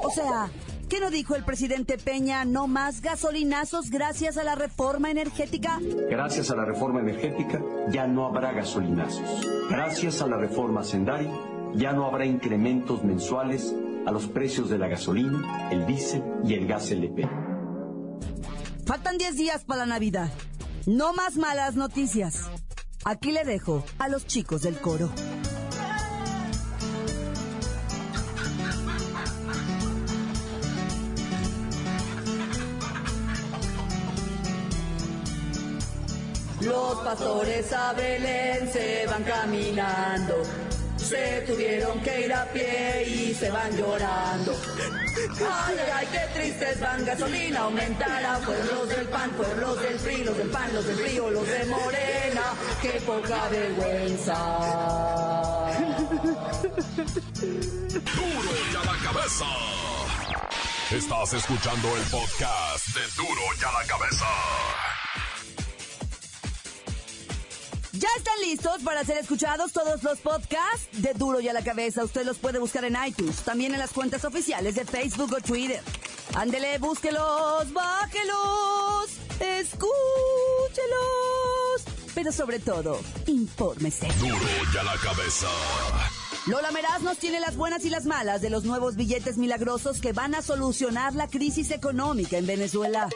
O 0.03 0.11
sea, 0.11 0.51
¿Qué 0.89 1.01
no 1.01 1.11
dijo 1.11 1.35
el 1.35 1.43
presidente 1.43 1.97
Peña? 1.97 2.45
No 2.45 2.67
más 2.67 3.01
gasolinazos 3.01 3.89
gracias 3.89 4.37
a 4.37 4.45
la 4.45 4.55
reforma 4.57 5.11
energética. 5.11 5.79
Gracias 6.11 6.51
a 6.51 6.55
la 6.55 6.67
reforma 6.67 7.01
energética 7.01 7.63
ya 7.91 8.07
no 8.07 8.27
habrá 8.27 8.53
gasolinazos. 8.53 9.49
Gracias 9.71 10.21
a 10.21 10.27
la 10.27 10.37
reforma 10.37 10.85
Sendai 10.85 11.31
ya 11.75 11.95
no 11.95 12.05
habrá 12.05 12.27
incrementos 12.27 13.05
mensuales 13.05 13.75
a 14.05 14.11
los 14.11 14.27
precios 14.27 14.69
de 14.69 14.77
la 14.77 14.89
gasolina, 14.89 15.71
el 15.71 15.87
diésel 15.87 16.23
y 16.45 16.53
el 16.53 16.67
gas 16.67 16.91
LP. 16.91 17.27
Faltan 18.85 19.17
10 19.17 19.37
días 19.37 19.65
para 19.65 19.81
la 19.81 19.87
Navidad. 19.87 20.31
No 20.87 21.13
más 21.13 21.37
malas 21.37 21.77
noticias. 21.77 22.51
Aquí 23.05 23.31
le 23.31 23.45
dejo 23.45 23.85
a 23.99 24.09
los 24.09 24.27
chicos 24.27 24.63
del 24.63 24.81
coro. 24.81 25.11
Los 36.61 36.95
pastores 36.99 37.73
a 37.73 37.93
Belén 37.93 38.71
se 38.73 39.07
van 39.07 39.25
caminando. 39.25 40.43
Se 41.13 41.43
tuvieron 41.43 42.01
que 42.01 42.23
ir 42.23 42.33
a 42.33 42.47
pie 42.47 43.05
y 43.07 43.35
se 43.35 43.51
van 43.51 43.77
llorando. 43.77 44.59
Ay, 45.47 45.77
ay, 45.95 46.09
qué 46.11 46.41
tristes 46.41 46.81
van, 46.81 47.05
gasolina 47.05 47.61
aumentará. 47.61 48.39
Pueblos 48.39 48.89
del 48.89 49.07
pan, 49.09 49.31
pueblos 49.33 49.83
del 49.83 49.99
frío, 49.99 50.25
los 50.25 50.39
del 50.39 50.49
pan, 50.49 50.73
los 50.73 50.87
del 50.87 50.97
frío, 50.97 51.31
los 51.31 51.47
de 51.47 51.65
Morena. 51.67 52.55
Qué 52.81 53.03
poca 53.05 53.49
vergüenza. 53.51 54.35
Duro 58.17 58.53
y 58.73 58.77
a 58.77 58.85
la 58.91 58.99
cabeza. 59.05 59.45
Estás 60.93 61.35
escuchando 61.35 61.95
el 61.95 62.05
podcast 62.05 62.87
de 62.89 63.03
Duro 63.23 63.43
y 63.61 63.65
a 63.65 63.73
la 63.73 63.87
cabeza. 63.87 64.92
Ya 68.03 68.09
están 68.17 68.35
listos 68.41 68.83
para 68.83 69.05
ser 69.05 69.19
escuchados 69.19 69.73
todos 69.73 70.03
los 70.03 70.19
podcasts 70.19 70.89
de 70.91 71.15
Duro 71.15 71.39
y 71.39 71.49
a 71.49 71.53
la 71.53 71.63
cabeza. 71.63 72.03
Usted 72.03 72.27
los 72.27 72.37
puede 72.37 72.59
buscar 72.59 72.85
en 72.85 72.97
iTunes, 73.07 73.37
también 73.45 73.75
en 73.75 73.79
las 73.79 73.93
cuentas 73.93 74.25
oficiales 74.25 74.75
de 74.75 74.85
Facebook 74.85 75.33
o 75.33 75.41
Twitter. 75.41 75.81
Ándele, 76.35 76.79
búsquelos, 76.79 77.73
bájelos, 77.73 79.07
escúchelos. 79.39 79.93
Pero 82.13 82.33
sobre 82.33 82.59
todo, 82.59 82.99
infórmese. 83.29 84.09
Duro 84.19 84.37
y 84.75 84.77
a 84.79 84.83
la 84.83 84.97
cabeza. 84.97 85.47
Lola 86.49 86.73
Meraz 86.73 87.03
nos 87.03 87.19
tiene 87.19 87.39
las 87.39 87.55
buenas 87.55 87.85
y 87.85 87.89
las 87.89 88.05
malas 88.05 88.43
de 88.43 88.51
los 88.51 88.65
nuevos 88.65 88.97
billetes 88.97 89.39
milagrosos 89.39 90.01
que 90.01 90.13
van 90.13 90.35
a 90.35 90.43
solucionar 90.43 91.15
la 91.15 91.29
crisis 91.29 91.71
económica 91.71 92.37
en 92.37 92.49
Venezuela. 92.49 93.09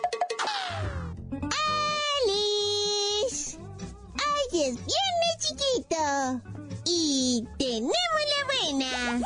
Es 4.66 4.74
viernes, 4.74 5.36
chiquito! 5.38 6.40
Y 6.84 7.46
tenemos 7.56 7.92
la 7.92 8.72
buena. 8.72 9.20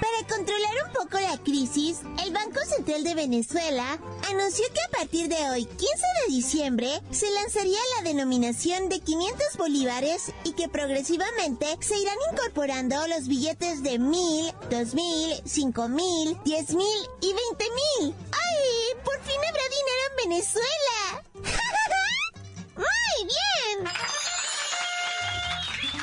Para 0.00 0.36
controlar 0.36 0.74
un 0.86 0.92
poco 0.92 1.20
la 1.20 1.38
crisis, 1.38 2.00
el 2.24 2.32
Banco 2.32 2.58
Central 2.66 3.04
de 3.04 3.14
Venezuela 3.14 4.00
anunció 4.28 4.64
que 4.72 4.80
a 4.80 4.98
partir 4.98 5.28
de 5.28 5.50
hoy, 5.50 5.66
15 5.66 5.86
de 5.86 6.34
diciembre, 6.34 6.88
se 7.10 7.30
lanzaría 7.30 7.78
la 7.96 8.08
denominación 8.08 8.88
de 8.88 8.98
500 8.98 9.56
bolívares 9.56 10.32
y 10.42 10.52
que 10.52 10.68
progresivamente 10.68 11.66
se 11.80 11.98
irán 11.98 12.16
incorporando 12.32 13.06
los 13.06 13.28
billetes 13.28 13.84
de 13.84 14.00
1000, 14.00 14.52
2000, 14.68 15.42
5000, 15.44 16.38
10000 16.44 16.86
y 17.20 17.32
20000. 17.32 18.14
¡Ay! 18.32 18.96
¡Por 19.04 19.20
fin 19.22 19.36
habrá 19.48 19.62
dinero 19.62 20.02
en 20.10 20.28
Venezuela! 20.28 20.89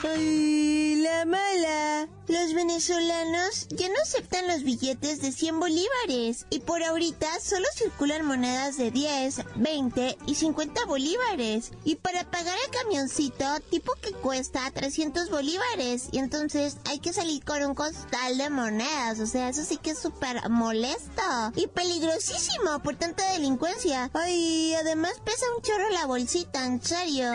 ¡Ay, 0.09 0.95
la 0.95 1.25
mala! 1.25 2.07
Los 2.27 2.53
venezolanos 2.53 3.67
ya 3.69 3.87
no 3.89 3.95
aceptan 4.01 4.47
los 4.47 4.63
billetes 4.63 5.21
de 5.21 5.31
100 5.31 5.59
bolívares 5.59 6.45
y 6.49 6.59
por 6.59 6.83
ahorita 6.83 7.27
solo 7.39 7.65
circulan 7.73 8.25
monedas 8.25 8.77
de 8.77 8.91
10, 8.91 9.41
20 9.55 10.17
y 10.25 10.35
50 10.35 10.85
bolívares. 10.85 11.71
Y 11.83 11.95
para 11.95 12.29
pagar 12.29 12.57
el 12.65 12.71
camioncito, 12.71 13.45
tipo 13.69 13.93
que 14.01 14.11
cuesta 14.11 14.69
300 14.71 15.29
bolívares. 15.29 16.09
Y 16.11 16.19
entonces 16.19 16.77
hay 16.85 16.99
que 16.99 17.13
salir 17.13 17.43
con 17.43 17.63
un 17.63 17.75
costal 17.75 18.37
de 18.37 18.49
monedas. 18.49 19.19
O 19.19 19.25
sea, 19.25 19.49
eso 19.49 19.63
sí 19.63 19.77
que 19.77 19.91
es 19.91 19.99
súper 19.99 20.49
molesto 20.49 21.21
y 21.55 21.67
peligrosísimo 21.67 22.79
por 22.83 22.95
tanta 22.95 23.31
delincuencia. 23.33 24.09
Ay, 24.13 24.73
además 24.73 25.13
pesa 25.23 25.45
un 25.55 25.61
chorro 25.61 25.89
la 25.89 26.05
bolsita, 26.05 26.65
en 26.65 26.81
serio. 26.81 27.29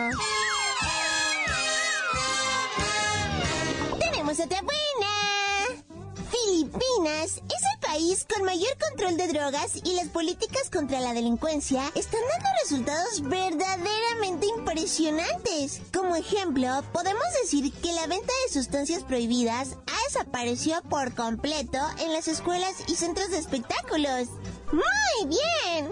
Otra 4.43 4.61
buena. 4.61 5.83
Filipinas 6.29 7.37
es 7.37 7.63
el 7.73 7.79
país 7.79 8.25
con 8.29 8.43
mayor 8.43 8.77
control 8.77 9.15
de 9.15 9.29
drogas 9.29 9.77
y 9.85 9.93
las 9.95 10.09
políticas 10.09 10.69
contra 10.69 10.99
la 10.99 11.13
delincuencia 11.13 11.83
están 11.95 12.19
dando 12.29 12.49
resultados 12.61 13.21
verdaderamente 13.21 14.47
impresionantes. 14.47 15.81
Como 15.93 16.17
ejemplo, 16.17 16.83
podemos 16.91 17.23
decir 17.41 17.71
que 17.71 17.93
la 17.93 18.07
venta 18.07 18.33
de 18.45 18.53
sustancias 18.53 19.03
prohibidas 19.03 19.77
ha 19.87 20.03
desaparecido 20.07 20.81
por 20.89 21.15
completo 21.15 21.79
en 21.99 22.11
las 22.11 22.27
escuelas 22.27 22.73
y 22.87 22.95
centros 22.95 23.31
de 23.31 23.37
espectáculos. 23.37 24.27
¡Muy 24.73 25.27
bien! 25.29 25.89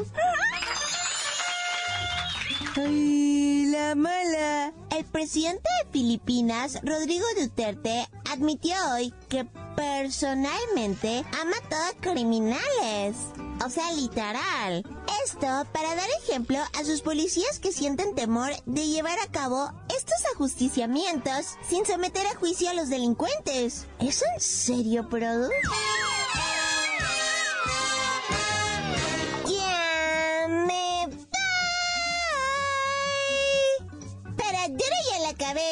¡Ay, 2.76 3.31
la 3.72 3.96
mala! 3.96 4.74
El 4.90 5.06
presidente 5.06 5.70
de 5.84 5.92
Filipinas, 5.92 6.80
Rodrigo 6.84 7.26
Duterte, 7.40 8.06
admitió 8.30 8.76
hoy 8.94 9.14
que 9.30 9.46
personalmente 9.76 11.24
matado 11.46 11.84
a 11.90 12.02
criminales. 12.02 13.16
O 13.66 13.70
sea, 13.70 13.92
literal. 13.94 14.84
Esto 15.26 15.48
para 15.72 15.96
dar 15.96 16.10
ejemplo 16.24 16.58
a 16.60 16.84
sus 16.84 17.02
policías 17.02 17.60
que 17.60 17.72
sienten 17.72 18.14
temor 18.14 18.52
de 18.66 18.88
llevar 18.88 19.18
a 19.20 19.32
cabo 19.32 19.72
estos 19.96 20.26
ajusticiamientos 20.34 21.58
sin 21.68 21.86
someter 21.86 22.28
a 22.28 22.36
juicio 22.36 22.70
a 22.70 22.74
los 22.74 22.90
delincuentes. 22.90 23.88
¿Es 24.00 24.22
en 24.22 24.40
serio, 24.40 25.08
Produ? 25.08 25.50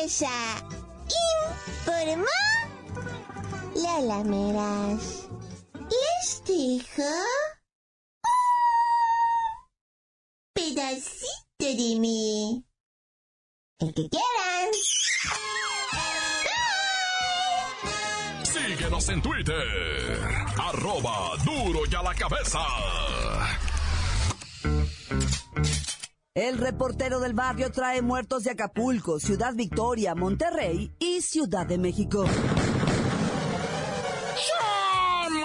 La 0.10 0.16
cabeza. 0.16 0.30
Informó 1.86 2.26
Lola 3.76 4.24
Meras. 4.24 5.30
Les 5.90 6.44
dejo 6.46 7.04
pedacito 10.54 11.26
de 11.60 12.00
mí. 12.00 12.64
El 13.80 13.94
que 13.94 14.10
quieran. 14.10 14.70
Síguenos 18.44 19.10
en 19.10 19.22
Twitter. 19.22 20.20
Arroba 20.58 21.38
duro 21.46 21.82
y 21.90 21.96
a 21.96 22.04
la 22.04 22.14
cabeza. 22.16 22.60
El 26.40 26.58
reportero 26.58 27.20
del 27.20 27.34
barrio 27.34 27.70
trae 27.70 28.02
muertos 28.02 28.46
de 28.46 28.52
Acapulco, 28.52 29.20
Ciudad 29.20 29.54
Victoria, 29.56 30.16
Monterrey 30.16 30.90
y 30.98 31.20
Ciudad 31.20 31.68
de 31.68 31.78
México. 31.78 32.24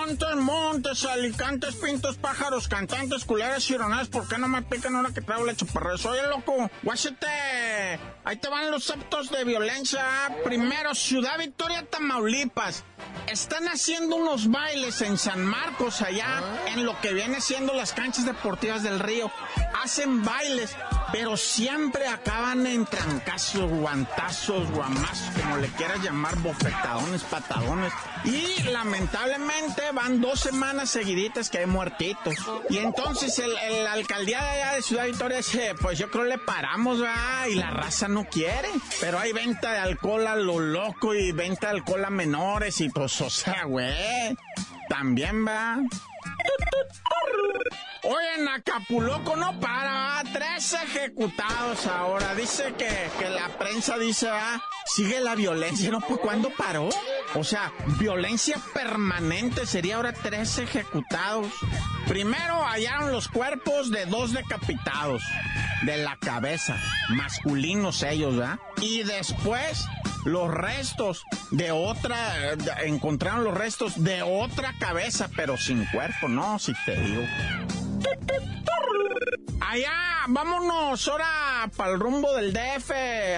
Montes, 0.07 0.37
montes, 0.37 1.05
alicantes, 1.07 1.77
pintos, 1.77 2.19
pájaros, 2.19 2.69
cantantes, 2.69 3.25
culeras, 3.25 3.65
chironadas, 3.65 4.09
¿por 4.09 4.29
qué 4.29 4.37
no 4.37 4.49
me 4.49 4.61
pican 4.61 4.95
ahora 4.95 5.15
que 5.15 5.23
traigo 5.23 5.47
la 5.47 5.57
chaparreza? 5.57 6.11
Oye, 6.11 6.21
loco, 6.29 6.71
guáchate, 6.83 7.27
ahí 8.23 8.37
te 8.37 8.49
van 8.51 8.71
los 8.71 8.91
actos 8.91 9.31
de 9.31 9.45
violencia. 9.45 10.05
Primero, 10.45 10.95
Ciudad 10.95 11.39
Victoria, 11.39 11.87
Tamaulipas. 11.89 12.85
Están 13.29 13.67
haciendo 13.67 14.17
unos 14.17 14.51
bailes 14.51 15.01
en 15.01 15.17
San 15.17 15.43
Marcos, 15.43 16.03
allá, 16.03 16.43
en 16.67 16.85
lo 16.85 17.01
que 17.01 17.15
viene 17.15 17.41
siendo 17.41 17.73
las 17.73 17.95
canchas 17.95 18.27
deportivas 18.27 18.83
del 18.83 19.01
río. 19.01 19.31
Hacen 19.83 20.23
bailes, 20.23 20.77
pero 21.14 21.37
siempre 21.37 22.09
acaban 22.09 22.66
en 22.66 22.85
trancazos, 22.87 23.71
guantazos, 23.71 24.68
guamazos, 24.73 25.30
como 25.40 25.59
le 25.59 25.68
quieras 25.68 26.02
llamar, 26.02 26.37
bofetadones, 26.40 27.23
patadones. 27.23 27.92
Y 28.25 28.64
lamentablemente 28.64 29.92
van 29.92 30.21
dos 30.21 30.40
semanas 30.40 30.90
seguiditas 30.90 31.50
que 31.50 31.59
hay 31.59 31.66
muertitos. 31.66 32.35
Y 32.68 32.78
entonces 32.78 33.38
el, 33.38 33.56
el 33.56 33.87
alcaldía 33.87 34.42
de 34.42 34.49
allá 34.49 34.75
de 34.75 34.83
Ciudad 34.83 35.06
Victoria 35.06 35.37
dice, 35.37 35.76
pues 35.80 36.00
yo 36.00 36.11
creo 36.11 36.25
le 36.25 36.38
paramos, 36.38 36.99
¿verdad? 37.00 37.47
Y 37.49 37.54
la 37.54 37.71
raza 37.71 38.09
no 38.09 38.25
quiere. 38.25 38.68
Pero 39.00 39.21
hay 39.21 39.33
venta 39.33 39.71
de 39.71 39.78
alcohol 39.78 40.26
a 40.26 40.35
lo 40.35 40.59
loco 40.59 41.14
y 41.14 41.30
venta 41.30 41.68
de 41.68 41.75
alcohol 41.75 42.04
a 42.04 42.11
menores 42.11 42.80
y 42.80 42.88
pues, 42.88 43.21
o 43.21 43.30
sea, 43.30 43.66
güey, 43.66 44.37
también 44.88 45.47
va. 45.47 45.78
Hoy 48.07 48.25
en 48.39 48.49
Acapulco 48.49 49.35
no 49.37 49.59
para, 49.61 50.23
tres 50.33 50.75
ejecutados 50.75 51.87
ahora. 51.87 52.35
Dice 52.35 52.75
que, 52.77 53.11
que 53.19 53.31
la 53.31 53.49
prensa 53.59 53.97
dice, 53.97 54.29
ah, 54.31 54.63
sigue 54.85 55.21
la 55.21 55.35
violencia. 55.35 55.91
No, 55.91 56.01
pues 56.01 56.21
¿cuándo 56.21 56.51
paró? 56.51 56.91
O 57.35 57.45
sea, 57.45 57.73
violencia 57.99 58.57
permanente 58.75 59.65
sería 59.67 59.97
ahora 59.97 60.13
tres 60.13 60.59
ejecutados. 60.59 61.53
Primero 62.07 62.63
hallaron 62.67 63.11
los 63.11 63.29
cuerpos 63.29 63.91
de 63.91 64.05
dos 64.05 64.33
decapitados 64.33 65.23
de 65.83 65.97
la 65.99 66.17
cabeza, 66.17 66.77
masculinos 67.09 68.03
ellos, 68.03 68.37
¿verdad? 68.37 68.59
Y 68.81 69.03
después 69.03 69.87
los 70.25 70.53
restos 70.53 71.25
de 71.51 71.71
otra, 71.73 72.53
encontraron 72.85 73.45
los 73.45 73.55
restos 73.55 74.03
de 74.03 74.23
otra 74.23 74.75
cabeza, 74.79 75.29
pero 75.37 75.57
sin 75.57 75.85
cuerpo, 75.87 76.29
no, 76.29 76.59
si 76.59 76.75
te 76.85 76.97
digo. 76.97 77.23
Allá, 79.61 79.93
vámonos 80.29 81.09
ahora 81.09 81.71
para 81.77 81.93
el 81.93 82.01
rumbo 82.01 82.33
del 82.35 82.53
DF, 82.53 82.91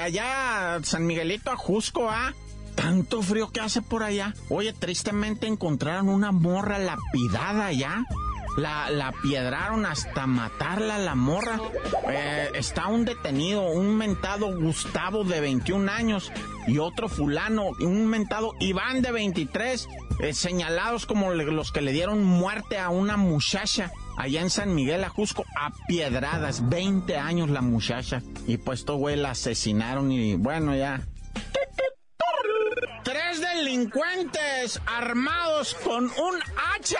allá 0.02 0.80
San 0.82 1.06
Miguelito 1.06 1.50
a 1.50 1.56
Jusco, 1.56 2.10
¿ah? 2.10 2.34
Tanto 2.74 3.22
frío 3.22 3.48
que 3.50 3.60
hace 3.60 3.80
por 3.80 4.02
allá. 4.02 4.34
Oye, 4.50 4.74
tristemente 4.74 5.46
encontraron 5.46 6.10
una 6.10 6.32
morra 6.32 6.78
lapidada 6.78 7.66
allá. 7.66 8.04
La, 8.58 8.90
la 8.90 9.12
piedraron 9.22 9.86
hasta 9.86 10.26
matarla 10.26 10.98
la 10.98 11.14
morra. 11.14 11.58
Eh, 12.08 12.50
está 12.54 12.88
un 12.88 13.04
detenido, 13.06 13.70
un 13.70 13.96
mentado 13.96 14.54
Gustavo 14.58 15.24
de 15.24 15.40
21 15.40 15.90
años 15.90 16.30
y 16.66 16.78
otro 16.78 17.08
fulano, 17.08 17.70
un 17.80 18.06
mentado 18.06 18.52
Iván 18.60 19.00
de 19.00 19.12
23, 19.12 19.88
eh, 20.20 20.34
señalados 20.34 21.06
como 21.06 21.32
los 21.32 21.72
que 21.72 21.80
le 21.80 21.92
dieron 21.92 22.24
muerte 22.24 22.78
a 22.78 22.90
una 22.90 23.16
muchacha 23.16 23.90
allá 24.16 24.40
en 24.40 24.50
San 24.50 24.74
Miguel 24.74 25.04
Ajusco 25.04 25.44
a 25.56 25.72
piedradas, 25.86 26.68
20 26.68 27.16
años 27.16 27.50
la 27.50 27.60
muchacha. 27.60 28.22
Y 28.46 28.56
pues 28.58 28.84
todo 28.84 28.96
güey 28.96 29.16
la 29.16 29.30
asesinaron 29.30 30.10
y 30.12 30.34
bueno 30.34 30.74
ya 30.74 31.02
Tres 33.02 33.25
delincuentes 33.40 34.80
armados 34.86 35.74
con 35.84 36.04
un 36.04 36.40
hacha. 36.74 36.98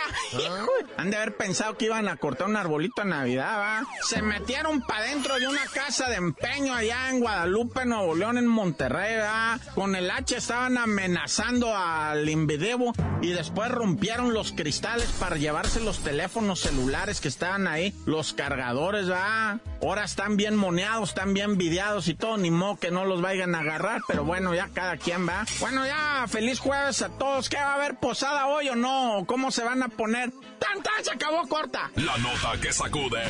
¿Ah? 0.48 0.66
Han 0.98 1.10
de 1.10 1.16
haber 1.16 1.36
pensado 1.36 1.76
que 1.76 1.86
iban 1.86 2.08
a 2.08 2.16
cortar 2.16 2.48
un 2.48 2.56
arbolito 2.56 3.02
a 3.02 3.04
Navidad, 3.04 3.58
¿va? 3.58 3.86
Se 4.02 4.22
metieron 4.22 4.80
para 4.82 5.04
dentro 5.04 5.38
de 5.38 5.46
una 5.46 5.64
casa 5.66 6.08
de 6.08 6.16
empeño 6.16 6.74
allá 6.74 7.10
en 7.10 7.20
Guadalupe, 7.20 7.84
Nuevo 7.84 8.14
León, 8.14 8.38
en 8.38 8.46
Monterrey, 8.46 9.18
¿va? 9.18 9.58
Con 9.74 9.94
el 9.96 10.10
hacha 10.10 10.36
estaban 10.36 10.78
amenazando 10.78 11.76
al 11.76 12.28
invidebo 12.28 12.92
y 13.22 13.30
después 13.30 13.70
rompieron 13.70 14.32
los 14.32 14.52
cristales 14.52 15.10
para 15.18 15.36
llevarse 15.36 15.80
los 15.80 16.00
teléfonos 16.00 16.60
celulares 16.60 17.20
que 17.20 17.28
estaban 17.28 17.66
ahí, 17.66 17.94
los 18.06 18.32
cargadores, 18.32 19.10
¿va? 19.10 19.60
Ahora 19.82 20.04
están 20.04 20.36
bien 20.36 20.56
moneados, 20.56 21.10
están 21.10 21.34
bien 21.34 21.58
videados 21.58 22.08
y 22.08 22.14
todo, 22.14 22.36
ni 22.36 22.50
modo 22.50 22.76
que 22.76 22.90
no 22.90 23.04
los 23.04 23.20
vayan 23.20 23.54
a 23.54 23.60
agarrar, 23.60 24.02
pero 24.08 24.24
bueno, 24.24 24.54
ya 24.54 24.68
cada 24.72 24.96
quien 24.96 25.28
va. 25.28 25.44
Bueno, 25.60 25.86
ya 25.86 26.25
feliz 26.28 26.58
jueves 26.58 27.02
a 27.02 27.08
todos. 27.08 27.48
¿Qué 27.48 27.56
va 27.56 27.72
a 27.72 27.74
haber 27.74 27.98
posada 27.98 28.46
hoy 28.46 28.68
o 28.68 28.76
no? 28.76 29.24
¿Cómo 29.26 29.50
se 29.50 29.64
van 29.64 29.82
a 29.82 29.88
poner? 29.88 30.30
¡Tan, 30.58 30.82
tan! 30.82 31.04
Se 31.04 31.12
acabó 31.12 31.46
corta. 31.48 31.90
La 31.96 32.16
nota 32.18 32.60
que 32.60 32.72
sacude. 32.72 33.22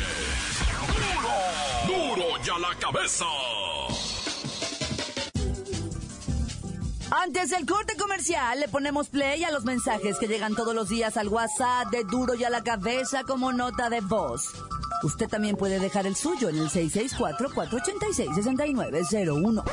¡Duro! 1.86 2.16
¡Duro 2.16 2.42
ya 2.42 2.58
la 2.58 2.74
cabeza! 2.78 3.26
Antes 7.18 7.49
del 7.49 7.64
corte 7.64 7.96
comercial, 7.96 8.61
le 8.61 8.68
ponemos 8.68 9.08
play 9.08 9.42
a 9.42 9.50
los 9.50 9.64
mensajes 9.64 10.18
que 10.18 10.28
llegan 10.28 10.54
todos 10.54 10.75
los 10.75 10.90
días 10.90 11.16
al 11.16 11.28
WhatsApp 11.28 11.90
de 11.90 12.04
Duro 12.04 12.35
y 12.35 12.44
a 12.44 12.50
la 12.50 12.62
cabeza 12.62 13.25
como 13.25 13.54
nota 13.54 13.88
de 13.88 14.02
voz. 14.02 14.50
Usted 15.02 15.26
también 15.26 15.56
puede 15.56 15.78
dejar 15.78 16.06
el 16.06 16.14
suyo 16.14 16.50
en 16.50 16.58
el 16.58 16.68
664-486-6901. 16.68 19.64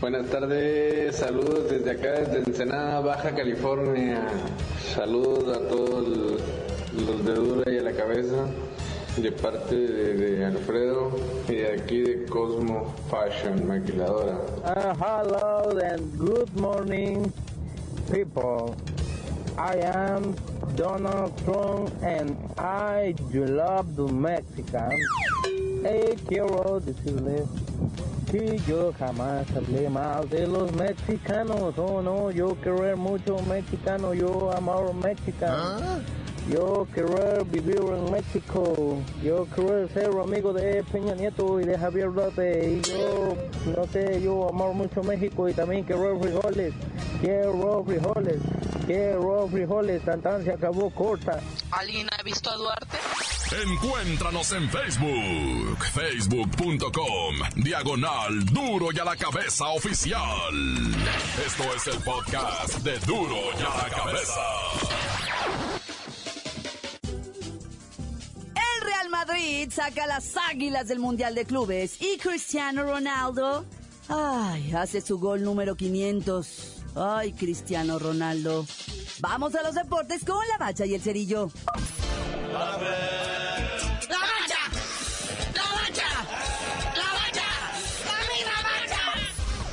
Buenas 0.00 0.26
tardes, 0.26 1.16
saludos 1.16 1.70
desde 1.70 1.92
acá, 1.92 2.28
desde 2.28 2.38
Ensenada, 2.38 2.98
Baja 3.00 3.32
California. 3.32 4.26
Saludos 4.96 5.56
a 5.56 5.60
todos 5.68 6.08
los 6.08 6.42
de 7.24 7.34
Dura 7.34 7.72
y 7.72 7.78
a 7.78 7.82
la 7.82 7.92
cabeza, 7.92 8.48
de 9.16 9.30
parte 9.30 9.76
de, 9.76 10.44
Alfredo 10.44 11.12
y 11.48 11.54
de 11.54 11.72
aquí 11.72 12.00
de 12.00 12.24
Cosmo 12.26 12.92
Fashion, 13.08 13.66
maquiladora. 13.66 14.38
Uh, 14.64 14.94
hello 14.94 15.78
and 15.78 16.18
good 16.18 16.52
morning, 16.56 17.32
people. 18.10 18.74
I 19.56 19.76
am 19.94 20.34
Donald 20.74 21.32
Trump 21.44 21.90
and 22.02 22.36
I 22.58 23.14
love 23.32 23.94
the 23.94 24.08
Mexicans. 24.12 25.06
Hey, 25.84 26.16
quiero 26.26 26.80
decirles 26.80 27.46
que 28.32 28.58
yo 28.66 28.92
jamás 28.98 29.46
hablé 29.54 29.88
mal 29.88 30.28
de 30.28 30.46
los 30.48 30.72
mexicanos. 30.72 31.78
Oh, 31.78 32.02
no, 32.02 32.32
yo 32.32 32.56
quiero 32.60 32.96
mucho 32.96 33.38
mexicano, 33.48 34.12
yo 34.12 34.50
amo 34.50 34.92
mexicano. 34.92 35.54
¿Ah? 35.56 36.00
Yo 36.50 36.86
quiero 36.92 37.44
vivir 37.46 37.80
en 37.80 38.12
México. 38.12 39.02
Yo 39.22 39.46
quiero 39.54 39.88
ser 39.88 40.10
amigo 40.22 40.52
de 40.52 40.84
Peña 40.84 41.14
Nieto 41.14 41.58
y 41.60 41.64
de 41.64 41.78
Javier 41.78 42.08
López. 42.08 42.66
Y 42.66 42.80
yo, 42.82 43.34
no 43.74 43.86
sé, 43.90 44.20
yo 44.22 44.48
amo 44.50 44.74
mucho 44.74 45.02
México 45.02 45.48
y 45.48 45.54
también 45.54 45.84
quiero 45.84 46.20
frijoles. 46.20 46.74
Quiero 47.20 47.82
frijoles. 47.84 48.40
Quiero 48.86 49.48
frijoles. 49.48 50.04
Tantan 50.04 50.44
se 50.44 50.52
acabó 50.52 50.90
corta. 50.90 51.40
¿Alguien 51.70 52.08
ha 52.18 52.22
visto 52.22 52.50
a 52.50 52.56
Duarte? 52.56 52.98
Encuéntranos 53.62 54.52
en 54.52 54.68
Facebook. 54.68 55.84
Facebook.com. 55.94 57.36
Diagonal 57.56 58.44
Duro 58.46 58.88
y 58.92 58.98
a 58.98 59.04
la 59.04 59.16
cabeza 59.16 59.68
oficial. 59.68 60.54
Esto 61.46 61.64
es 61.74 61.86
el 61.86 62.02
podcast 62.02 62.78
de 62.80 62.98
Duro 63.00 63.36
y 63.58 63.62
a 63.62 63.84
la 63.84 63.90
cabeza. 63.90 65.03
Madrid 69.26 69.70
saca 69.70 70.06
las 70.06 70.36
águilas 70.36 70.86
del 70.86 70.98
Mundial 70.98 71.34
de 71.34 71.46
Clubes 71.46 71.96
y 71.98 72.18
Cristiano 72.18 72.82
Ronaldo, 72.82 73.64
ay, 74.08 74.72
hace 74.74 75.00
su 75.00 75.18
gol 75.18 75.42
número 75.42 75.76
500. 75.76 76.82
Ay, 76.94 77.32
Cristiano 77.32 77.98
Ronaldo. 77.98 78.66
Vamos 79.20 79.54
a 79.54 79.62
los 79.62 79.74
deportes 79.74 80.24
con 80.24 80.46
la 80.48 80.58
bacha 80.58 80.84
y 80.84 80.94
el 80.94 81.00
cerillo. 81.00 81.50
¡La 82.52 82.58
bacha! 82.58 82.98
¡La 84.10 84.18
bacha! 84.18 84.68
¡La 86.94 87.08
bacha! 87.14 87.48
¡La 88.44 88.62
bacha! 88.62 88.98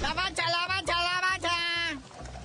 ¡La 0.02 0.14
bacha, 0.14 0.44
la 0.50 0.68
bacha, 0.68 0.96
la 1.04 1.22
bacha! 1.22 1.58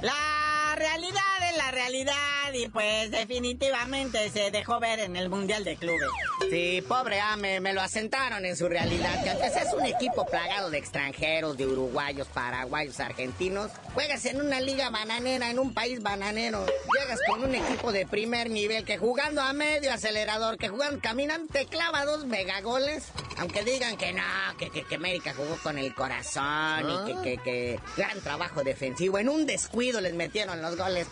La 0.02 0.74
realidad 0.76 1.50
es 1.50 1.56
la 1.56 1.70
realidad 1.70 2.52
y 2.52 2.68
pues 2.68 3.12
definitivamente 3.12 4.28
se 4.30 4.50
dejó 4.50 4.80
ver 4.80 4.98
en 4.98 5.14
el 5.14 5.28
Mundial 5.28 5.62
de 5.62 5.76
Clubes. 5.76 6.10
Sí, 6.50 6.82
pobre 6.86 7.20
Ame, 7.20 7.60
me 7.60 7.72
lo 7.72 7.80
asentaron 7.80 8.44
en 8.44 8.56
su 8.56 8.68
realidad, 8.68 9.22
que 9.24 9.30
aunque 9.30 9.50
seas 9.50 9.72
un 9.74 9.84
equipo 9.84 10.24
plagado 10.26 10.70
de 10.70 10.78
extranjeros, 10.78 11.56
de 11.56 11.66
uruguayos, 11.66 12.28
paraguayos, 12.28 13.00
argentinos, 13.00 13.70
juegas 13.94 14.24
en 14.26 14.40
una 14.40 14.60
liga 14.60 14.90
bananera, 14.90 15.50
en 15.50 15.58
un 15.58 15.74
país 15.74 16.02
bananero, 16.02 16.64
llegas 16.98 17.18
con 17.26 17.42
un 17.42 17.54
equipo 17.54 17.90
de 17.90 18.06
primer 18.06 18.50
nivel 18.50 18.84
que 18.84 18.96
jugando 18.96 19.42
a 19.42 19.52
medio 19.52 19.92
acelerador, 19.92 20.56
que 20.56 20.68
jugando, 20.68 21.00
caminan, 21.00 21.48
te 21.48 21.66
clava 21.66 22.04
dos 22.04 22.26
megagoles, 22.26 23.08
aunque 23.38 23.64
digan 23.64 23.96
que 23.96 24.12
no, 24.12 24.22
que, 24.58 24.70
que, 24.70 24.94
América 24.94 25.34
jugó 25.36 25.56
con 25.62 25.78
el 25.78 25.94
corazón 25.94 26.88
y 26.88 27.06
que, 27.06 27.22
que, 27.22 27.42
que 27.42 27.80
gran 27.96 28.20
trabajo 28.20 28.62
defensivo, 28.62 29.18
en 29.18 29.28
un 29.28 29.46
descuido 29.46 30.00
les 30.00 30.14
metieron 30.14 30.62
los 30.62 30.76
goles, 30.76 31.06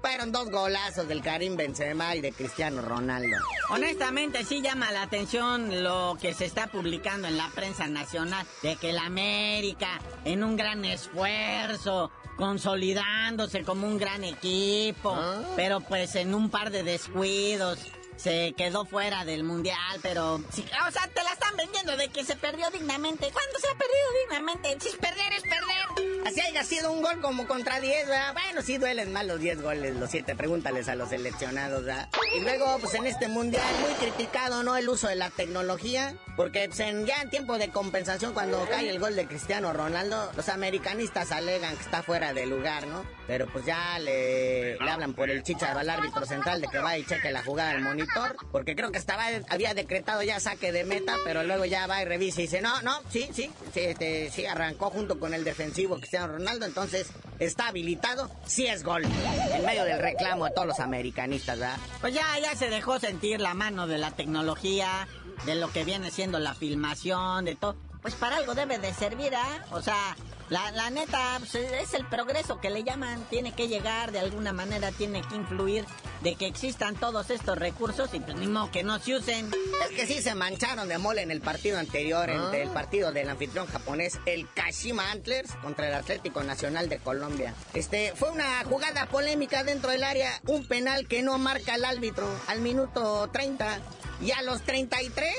Fueron 0.00 0.32
dos 0.32 0.50
golazos 0.50 1.06
del 1.06 1.22
Karim 1.22 1.56
Benzema 1.56 2.16
y 2.16 2.20
de 2.20 2.32
Cristiano 2.32 2.82
Ronaldo. 2.82 3.36
Honestamente, 3.68 4.44
sí 4.44 4.62
llama 4.62 4.90
la 4.90 5.02
atención 5.02 5.84
lo 5.84 6.18
que 6.20 6.34
se 6.34 6.44
está 6.44 6.66
publicando 6.66 7.28
en 7.28 7.36
la 7.36 7.48
prensa 7.54 7.86
nacional 7.86 8.46
de 8.62 8.76
que 8.76 8.92
la 8.92 9.06
América, 9.06 10.00
en 10.24 10.42
un 10.42 10.56
gran 10.56 10.84
esfuerzo, 10.84 12.10
consolidándose 12.36 13.62
como 13.62 13.86
un 13.86 13.98
gran 13.98 14.24
equipo, 14.24 15.14
ah. 15.14 15.42
pero 15.54 15.80
pues 15.80 16.16
en 16.16 16.34
un 16.34 16.50
par 16.50 16.70
de 16.70 16.82
descuidos 16.82 17.78
se 18.16 18.54
quedó 18.56 18.84
fuera 18.84 19.24
del 19.24 19.44
mundial, 19.44 20.00
pero 20.02 20.34
o 20.34 20.90
sea, 20.90 21.08
te 21.14 21.22
la 21.22 21.30
están 21.32 21.56
vendiendo 21.56 21.96
de 21.96 22.08
que 22.08 22.24
se 22.24 22.36
perdió 22.36 22.70
dignamente. 22.70 23.30
¿Cuándo 23.32 23.58
se 23.58 23.68
ha 23.68 23.74
perdido 23.74 24.08
dignamente? 24.24 24.76
Si 24.80 24.96
perder 24.96 25.32
es 25.32 25.42
perder. 25.42 26.09
Así 26.26 26.40
haya 26.40 26.64
sido 26.64 26.92
un 26.92 27.02
gol 27.02 27.20
como 27.20 27.46
contra 27.46 27.80
10, 27.80 28.06
¿verdad? 28.06 28.32
Bueno, 28.32 28.62
sí 28.62 28.78
duelen 28.78 29.12
más 29.12 29.26
los 29.26 29.40
10 29.40 29.62
goles, 29.62 29.96
los 29.96 30.10
7, 30.10 30.34
pregúntales 30.36 30.88
a 30.88 30.94
los 30.94 31.10
seleccionados, 31.10 31.84
¿verdad? 31.84 32.08
Y 32.36 32.40
luego, 32.40 32.78
pues 32.80 32.94
en 32.94 33.06
este 33.06 33.28
mundial, 33.28 33.64
muy 33.80 33.92
criticado, 33.94 34.62
¿no? 34.62 34.76
El 34.76 34.88
uso 34.88 35.08
de 35.08 35.16
la 35.16 35.30
tecnología, 35.30 36.14
porque 36.36 36.66
pues, 36.68 36.80
en, 36.80 37.06
ya 37.06 37.22
en 37.22 37.30
tiempo 37.30 37.58
de 37.58 37.70
compensación, 37.70 38.32
cuando 38.32 38.66
cae 38.68 38.88
el 38.88 38.98
gol 38.98 39.16
de 39.16 39.26
Cristiano 39.26 39.72
Ronaldo, 39.72 40.30
los 40.36 40.48
americanistas 40.48 41.32
alegan 41.32 41.76
que 41.76 41.82
está 41.82 42.02
fuera 42.02 42.32
de 42.32 42.46
lugar, 42.46 42.86
¿no? 42.86 43.04
Pero 43.26 43.46
pues 43.46 43.64
ya 43.64 43.98
le, 43.98 44.76
le 44.76 44.90
hablan 44.90 45.14
por 45.14 45.30
el 45.30 45.42
chicha 45.42 45.72
al 45.72 45.88
árbitro 45.88 46.26
central 46.26 46.60
de 46.60 46.68
que 46.68 46.78
va 46.78 46.98
y 46.98 47.04
cheque 47.04 47.30
la 47.30 47.44
jugada 47.44 47.72
del 47.72 47.82
monitor, 47.82 48.36
porque 48.50 48.74
creo 48.74 48.90
que 48.90 48.98
estaba, 48.98 49.24
había 49.48 49.74
decretado 49.74 50.22
ya 50.22 50.40
saque 50.40 50.72
de 50.72 50.84
meta, 50.84 51.16
pero 51.24 51.44
luego 51.44 51.64
ya 51.64 51.86
va 51.86 52.02
y 52.02 52.04
revisa 52.04 52.40
y 52.40 52.44
dice, 52.44 52.60
no, 52.60 52.82
no, 52.82 53.00
sí, 53.10 53.28
sí, 53.32 53.50
sí, 53.72 53.80
este, 53.80 54.30
sí 54.30 54.46
arrancó 54.46 54.90
junto 54.90 55.18
con 55.20 55.34
el 55.34 55.44
defensivo 55.44 55.98
Cristiano 56.10 56.38
Ronaldo, 56.38 56.66
entonces 56.66 57.12
está 57.38 57.68
habilitado, 57.68 58.28
sí 58.44 58.66
es 58.66 58.82
gol. 58.82 59.04
En 59.04 59.64
medio 59.64 59.84
del 59.84 60.00
reclamo 60.00 60.44
a 60.44 60.50
todos 60.50 60.66
los 60.66 60.80
americanistas. 60.80 61.60
Pues 62.00 62.12
ya, 62.12 62.36
ya 62.42 62.56
se 62.56 62.68
dejó 62.68 62.98
sentir 62.98 63.40
la 63.40 63.54
mano 63.54 63.86
de 63.86 63.96
la 63.96 64.10
tecnología, 64.10 65.06
de 65.46 65.54
lo 65.54 65.70
que 65.70 65.84
viene 65.84 66.10
siendo 66.10 66.40
la 66.40 66.54
filmación, 66.54 67.44
de 67.44 67.54
todo. 67.54 67.76
Pues 68.02 68.16
para 68.16 68.38
algo 68.38 68.56
debe 68.56 68.78
de 68.78 68.92
servir, 68.92 69.36
¿ah? 69.36 69.64
O 69.70 69.82
sea, 69.82 70.16
la, 70.50 70.70
la 70.72 70.90
neta, 70.90 71.36
pues, 71.38 71.54
es 71.54 71.94
el 71.94 72.04
progreso 72.06 72.60
que 72.60 72.70
le 72.70 72.82
llaman, 72.82 73.24
tiene 73.30 73.52
que 73.52 73.68
llegar 73.68 74.12
de 74.12 74.18
alguna 74.18 74.52
manera, 74.52 74.90
tiene 74.92 75.22
que 75.22 75.36
influir 75.36 75.84
de 76.22 76.34
que 76.34 76.46
existan 76.46 76.96
todos 76.96 77.30
estos 77.30 77.56
recursos 77.56 78.10
y 78.12 78.20
pues 78.20 78.36
ni 78.36 78.46
modo 78.46 78.70
que 78.70 78.82
no 78.82 78.98
se 78.98 79.16
usen. 79.16 79.50
Es 79.88 79.96
que 79.96 80.06
sí 80.06 80.20
se 80.20 80.34
mancharon 80.34 80.88
de 80.88 80.98
mole 80.98 81.22
en 81.22 81.30
el 81.30 81.40
partido 81.40 81.78
anterior, 81.78 82.28
en 82.28 82.54
el 82.54 82.68
partido 82.70 83.12
del 83.12 83.30
anfitrión 83.30 83.66
japonés, 83.66 84.18
el 84.26 84.46
Kashima 84.52 85.10
Antlers 85.10 85.52
contra 85.62 85.88
el 85.88 85.94
Atlético 85.94 86.42
Nacional 86.42 86.88
de 86.88 86.98
Colombia. 86.98 87.54
Este, 87.72 88.12
fue 88.16 88.30
una 88.30 88.64
jugada 88.64 89.06
polémica 89.06 89.64
dentro 89.64 89.90
del 89.90 90.04
área, 90.04 90.30
un 90.46 90.66
penal 90.66 91.06
que 91.06 91.22
no 91.22 91.38
marca 91.38 91.76
el 91.76 91.84
árbitro 91.84 92.26
al 92.48 92.60
minuto 92.60 93.30
30 93.32 93.78
y 94.20 94.32
a 94.32 94.42
los 94.42 94.62
33 94.62 95.32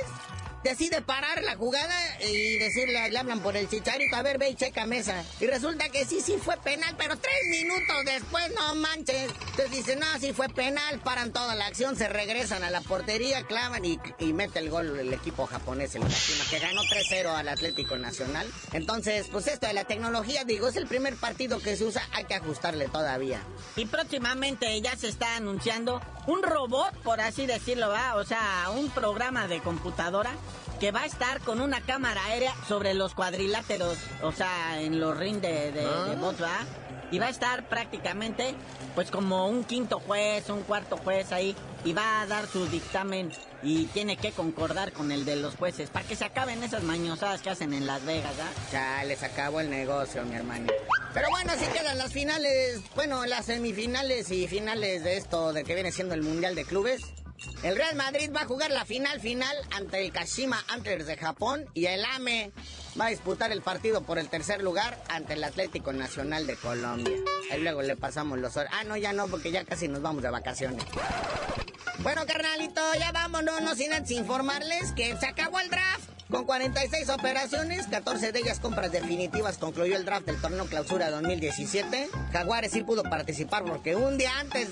decide 0.64 1.02
parar 1.02 1.44
la 1.44 1.56
jugada 1.56 1.96
y 2.22 2.58
decirle, 2.58 3.10
le 3.10 3.18
hablan 3.18 3.40
por 3.40 3.58
el 3.58 3.70
chicharito, 3.70 4.16
a 4.16 4.22
ver, 4.22 4.38
ve 4.38 4.50
y 4.50 4.56
checa 4.56 4.86
mesa. 4.86 5.24
Y 5.40 5.48
resulta 5.48 5.90
que 5.90 6.06
sí, 6.06 6.22
sí 6.22 6.36
fue 6.42 6.58
penal, 6.58 6.96
pero 6.98 7.18
tres 7.18 7.36
minutos 7.50 8.06
después, 8.06 8.52
no 8.56 8.76
manches. 8.76 9.32
Entonces 9.32 9.72
dicen, 9.72 10.00
no, 10.00 10.08
sí 10.20 10.34
fue 10.34 10.50
penal, 10.50 11.00
paran 11.00 11.32
toda 11.32 11.56
la 11.56 11.68
acción, 11.68 11.96
se 11.96 12.08
regresan 12.08 12.64
a 12.64 12.70
la 12.70 12.82
portería, 12.82 13.44
clavan 13.44 13.84
y, 13.86 14.00
y 14.20 14.34
mete 14.34 14.60
el 14.60 14.70
gol 14.70 15.00
el 15.00 15.14
equipo 15.14 15.46
japonés, 15.46 15.96
el 15.96 16.04
que 16.50 16.60
ganó 16.60 16.82
3-0 16.84 17.28
al 17.28 17.50
Atlético 17.50 17.98
Nacional. 17.98 18.48
Entonces, 18.74 19.28
pues 19.32 19.48
esto 19.48 19.68
de 19.68 19.74
la 19.74 19.86
tecnología, 19.86 20.44
digo, 20.44 20.68
es 20.68 20.76
el 20.76 20.88
primer 20.88 21.16
partido 21.16 21.60
que 21.60 21.76
se 21.76 21.86
usa, 21.86 22.08
hay 22.14 22.26
que 22.26 22.36
ajustarle 22.36 22.88
todavía. 22.88 23.42
Y 23.76 23.86
próximamente 23.86 24.80
ya 24.82 24.96
se 24.96 25.08
está 25.08 25.36
anunciando 25.36 26.02
un 26.28 26.44
robot, 26.44 26.94
por 27.04 27.22
así 27.22 27.46
decirlo, 27.46 27.90
¿va? 27.90 28.16
O 28.16 28.24
sea, 28.24 28.70
un 28.76 28.90
programa 28.90 29.48
de 29.48 29.60
computadora 29.60 30.32
que 30.82 30.92
va 30.92 31.02
a 31.02 31.06
estar 31.06 31.40
con 31.42 31.62
una 31.62 31.80
cámara 31.80 32.26
aérea 32.26 32.56
sobre 32.68 32.96
los 32.96 33.14
cuadriláteros, 33.14 34.00
o 34.24 34.32
sea, 34.32 34.82
en 34.82 35.00
los 35.00 35.16
rings 35.16 35.40
de, 35.40 35.72
de, 35.72 35.84
de 35.84 36.16
bots, 36.16 36.42
¿va? 36.42 36.58
Y 37.12 37.20
va 37.20 37.28
a 37.28 37.30
estar 37.30 37.70
prácticamente, 37.70 38.56
pues 38.96 39.12
como 39.12 39.48
un 39.48 39.64
quinto 39.64 40.00
juez, 40.00 40.50
un 40.50 40.64
cuarto 40.64 40.98
juez 40.98 41.32
ahí, 41.34 41.56
y 41.86 41.94
va 41.94 42.22
a 42.22 42.26
dar 42.26 42.48
su 42.48 42.66
dictamen 42.66 43.32
y 43.62 43.86
tiene 43.88 44.18
que 44.18 44.32
concordar 44.32 44.92
con 44.92 45.12
el 45.12 45.24
de 45.24 45.36
los 45.36 45.56
jueces, 45.56 45.92
para 45.92 46.08
que 46.08 46.16
se 46.16 46.26
acaben 46.26 46.64
esas 46.64 46.82
mañosadas 46.82 47.44
que 47.44 47.52
hacen 47.52 47.74
en 47.74 47.86
Las 47.86 48.04
Vegas, 48.04 48.34
¿ah? 48.42 48.50
Ya 48.72 49.04
les 49.04 49.22
acabó 49.22 49.60
el 49.60 49.70
negocio, 49.70 50.24
mi 50.24 50.36
hermano. 50.36 50.66
Pero 51.14 51.28
bueno, 51.30 51.52
así 51.52 51.66
quedan 51.68 52.00
las 52.00 52.12
finales, 52.12 52.82
bueno, 52.96 53.24
las 53.28 53.46
semifinales 53.46 54.32
y 54.32 54.48
finales 54.48 55.04
de 55.04 55.18
esto, 55.18 55.54
de 55.54 55.64
que 55.64 55.76
viene 55.76 55.92
siendo 55.92 56.16
el 56.16 56.24
Mundial 56.24 56.56
de 56.56 56.66
Clubes. 56.66 57.04
El 57.64 57.76
Real 57.76 57.96
Madrid 57.96 58.32
va 58.36 58.42
a 58.42 58.46
jugar 58.46 58.72
la 58.72 58.86
final 58.86 59.20
final 59.20 59.56
ante 59.72 60.04
el 60.06 60.12
Kashima 60.12 60.64
Antlers 60.68 61.06
de 61.06 61.18
Japón 61.18 61.66
y 61.74 61.86
el 61.86 62.04
AME 62.06 62.52
va 63.00 63.06
a 63.08 63.10
disputar 63.10 63.52
el 63.52 63.62
partido 63.62 64.02
por 64.04 64.20
el 64.20 64.30
tercer 64.30 64.62
lugar 64.62 65.02
ante 65.10 65.34
el 65.34 65.44
Atlético 65.44 65.94
Nacional 65.94 66.46
de 66.48 66.56
Colombia. 66.56 67.16
Ahí 67.52 67.62
luego 67.62 67.82
le 67.82 67.96
pasamos 67.96 68.40
los 68.40 68.56
hor- 68.58 68.68
Ah, 68.72 68.84
no, 68.84 68.98
ya 68.98 69.14
no, 69.14 69.28
porque 69.28 69.52
ya 69.52 69.64
casi 69.64 69.88
nos 69.88 70.02
vamos 70.02 70.22
de 70.24 70.30
vacaciones. 70.30 70.84
Bueno, 72.00 72.26
carnalito, 72.26 72.82
ya 73.00 73.12
vámonos, 73.12 73.62
no 73.62 73.76
sin 73.76 73.94
antes 73.94 74.12
informarles 74.12 74.92
que 74.94 75.16
se 75.18 75.28
acabó 75.28 75.60
el 75.60 75.70
draft. 75.70 76.10
Con 76.32 76.46
46 76.46 77.10
operaciones, 77.10 77.88
14 77.88 78.32
de 78.32 78.40
ellas 78.40 78.62
compras 78.62 78.92
definitivas, 78.92 79.58
concluyó 79.58 79.98
el 79.98 80.06
draft 80.06 80.26
del 80.26 80.40
torneo 80.40 80.66
Clausura 80.66 81.12
2017. 81.12 82.10
Jaguares 82.32 82.72
sí 82.72 82.84
pudo 82.84 83.04
participar 83.04 83.66
porque 83.66 83.98
un 83.98 84.18
día 84.18 84.40
antes, 84.40 84.70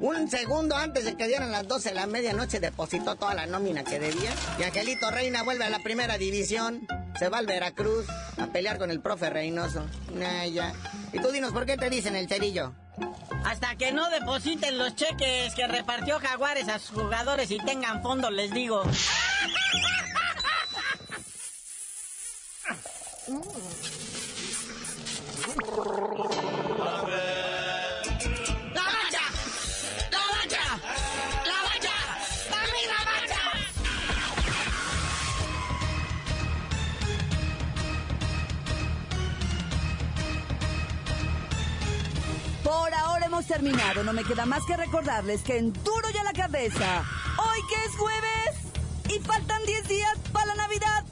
un 0.00 0.30
segundo 0.30 0.76
antes 0.76 1.04
de 1.04 1.16
que 1.16 1.26
dieran 1.26 1.50
las 1.50 1.66
12 1.66 1.88
de 1.88 1.94
la 1.96 2.06
medianoche, 2.06 2.60
depositó 2.60 3.16
toda 3.16 3.34
la 3.34 3.46
nómina 3.46 3.82
que 3.82 3.98
debía. 3.98 4.30
Y 4.60 4.62
Angelito 4.62 5.10
Reina 5.10 5.42
vuelve 5.42 5.64
a 5.64 5.70
la 5.70 5.80
primera 5.80 6.18
división. 6.18 6.86
Se 7.18 7.28
va 7.28 7.38
al 7.38 7.46
Veracruz 7.46 8.06
a 8.38 8.46
pelear 8.46 8.78
con 8.78 8.92
el 8.92 9.00
profe 9.00 9.28
Reynoso. 9.28 9.84
Nah, 10.14 10.44
ya. 10.44 10.72
Y 11.12 11.18
tú 11.18 11.32
dinos, 11.32 11.52
¿por 11.52 11.66
qué 11.66 11.76
te 11.76 11.90
dicen 11.90 12.14
el 12.14 12.28
cerillo? 12.28 12.74
Hasta 13.44 13.74
que 13.74 13.90
no 13.90 14.08
depositen 14.08 14.78
los 14.78 14.94
cheques 14.94 15.52
que 15.56 15.66
repartió 15.66 16.20
Jaguares 16.20 16.68
a 16.68 16.78
sus 16.78 17.02
jugadores 17.02 17.50
y 17.50 17.58
tengan 17.58 18.02
fondo, 18.02 18.30
les 18.30 18.52
digo. 18.52 18.84
¡La 18.84 18.90
bacha! 18.90 19.92
¡La 20.02 20.32
bacha! 20.32 20.52
¡La 20.52 20.70
bacha! 20.92 21.18
¡Dame 21.18 21.62
la 22.72 22.74
bacha! 22.74 23.21
Por 42.62 42.94
ahora 42.94 43.26
hemos 43.26 43.46
terminado. 43.46 44.04
No 44.04 44.12
me 44.12 44.24
queda 44.24 44.44
más 44.44 44.62
que 44.66 44.76
recordarles 44.76 45.42
que 45.42 45.56
en 45.56 45.72
duro 45.72 46.10
ya 46.12 46.22
la 46.22 46.32
cabeza. 46.34 47.04
Hoy 47.38 47.60
que 47.68 47.84
es 47.86 47.96
jueves 47.96 48.56
y 49.08 49.18
faltan 49.20 49.64
10 49.64 49.88
días 49.88 50.18
para 50.32 50.46
la 50.46 50.54
Navidad. 50.56 51.11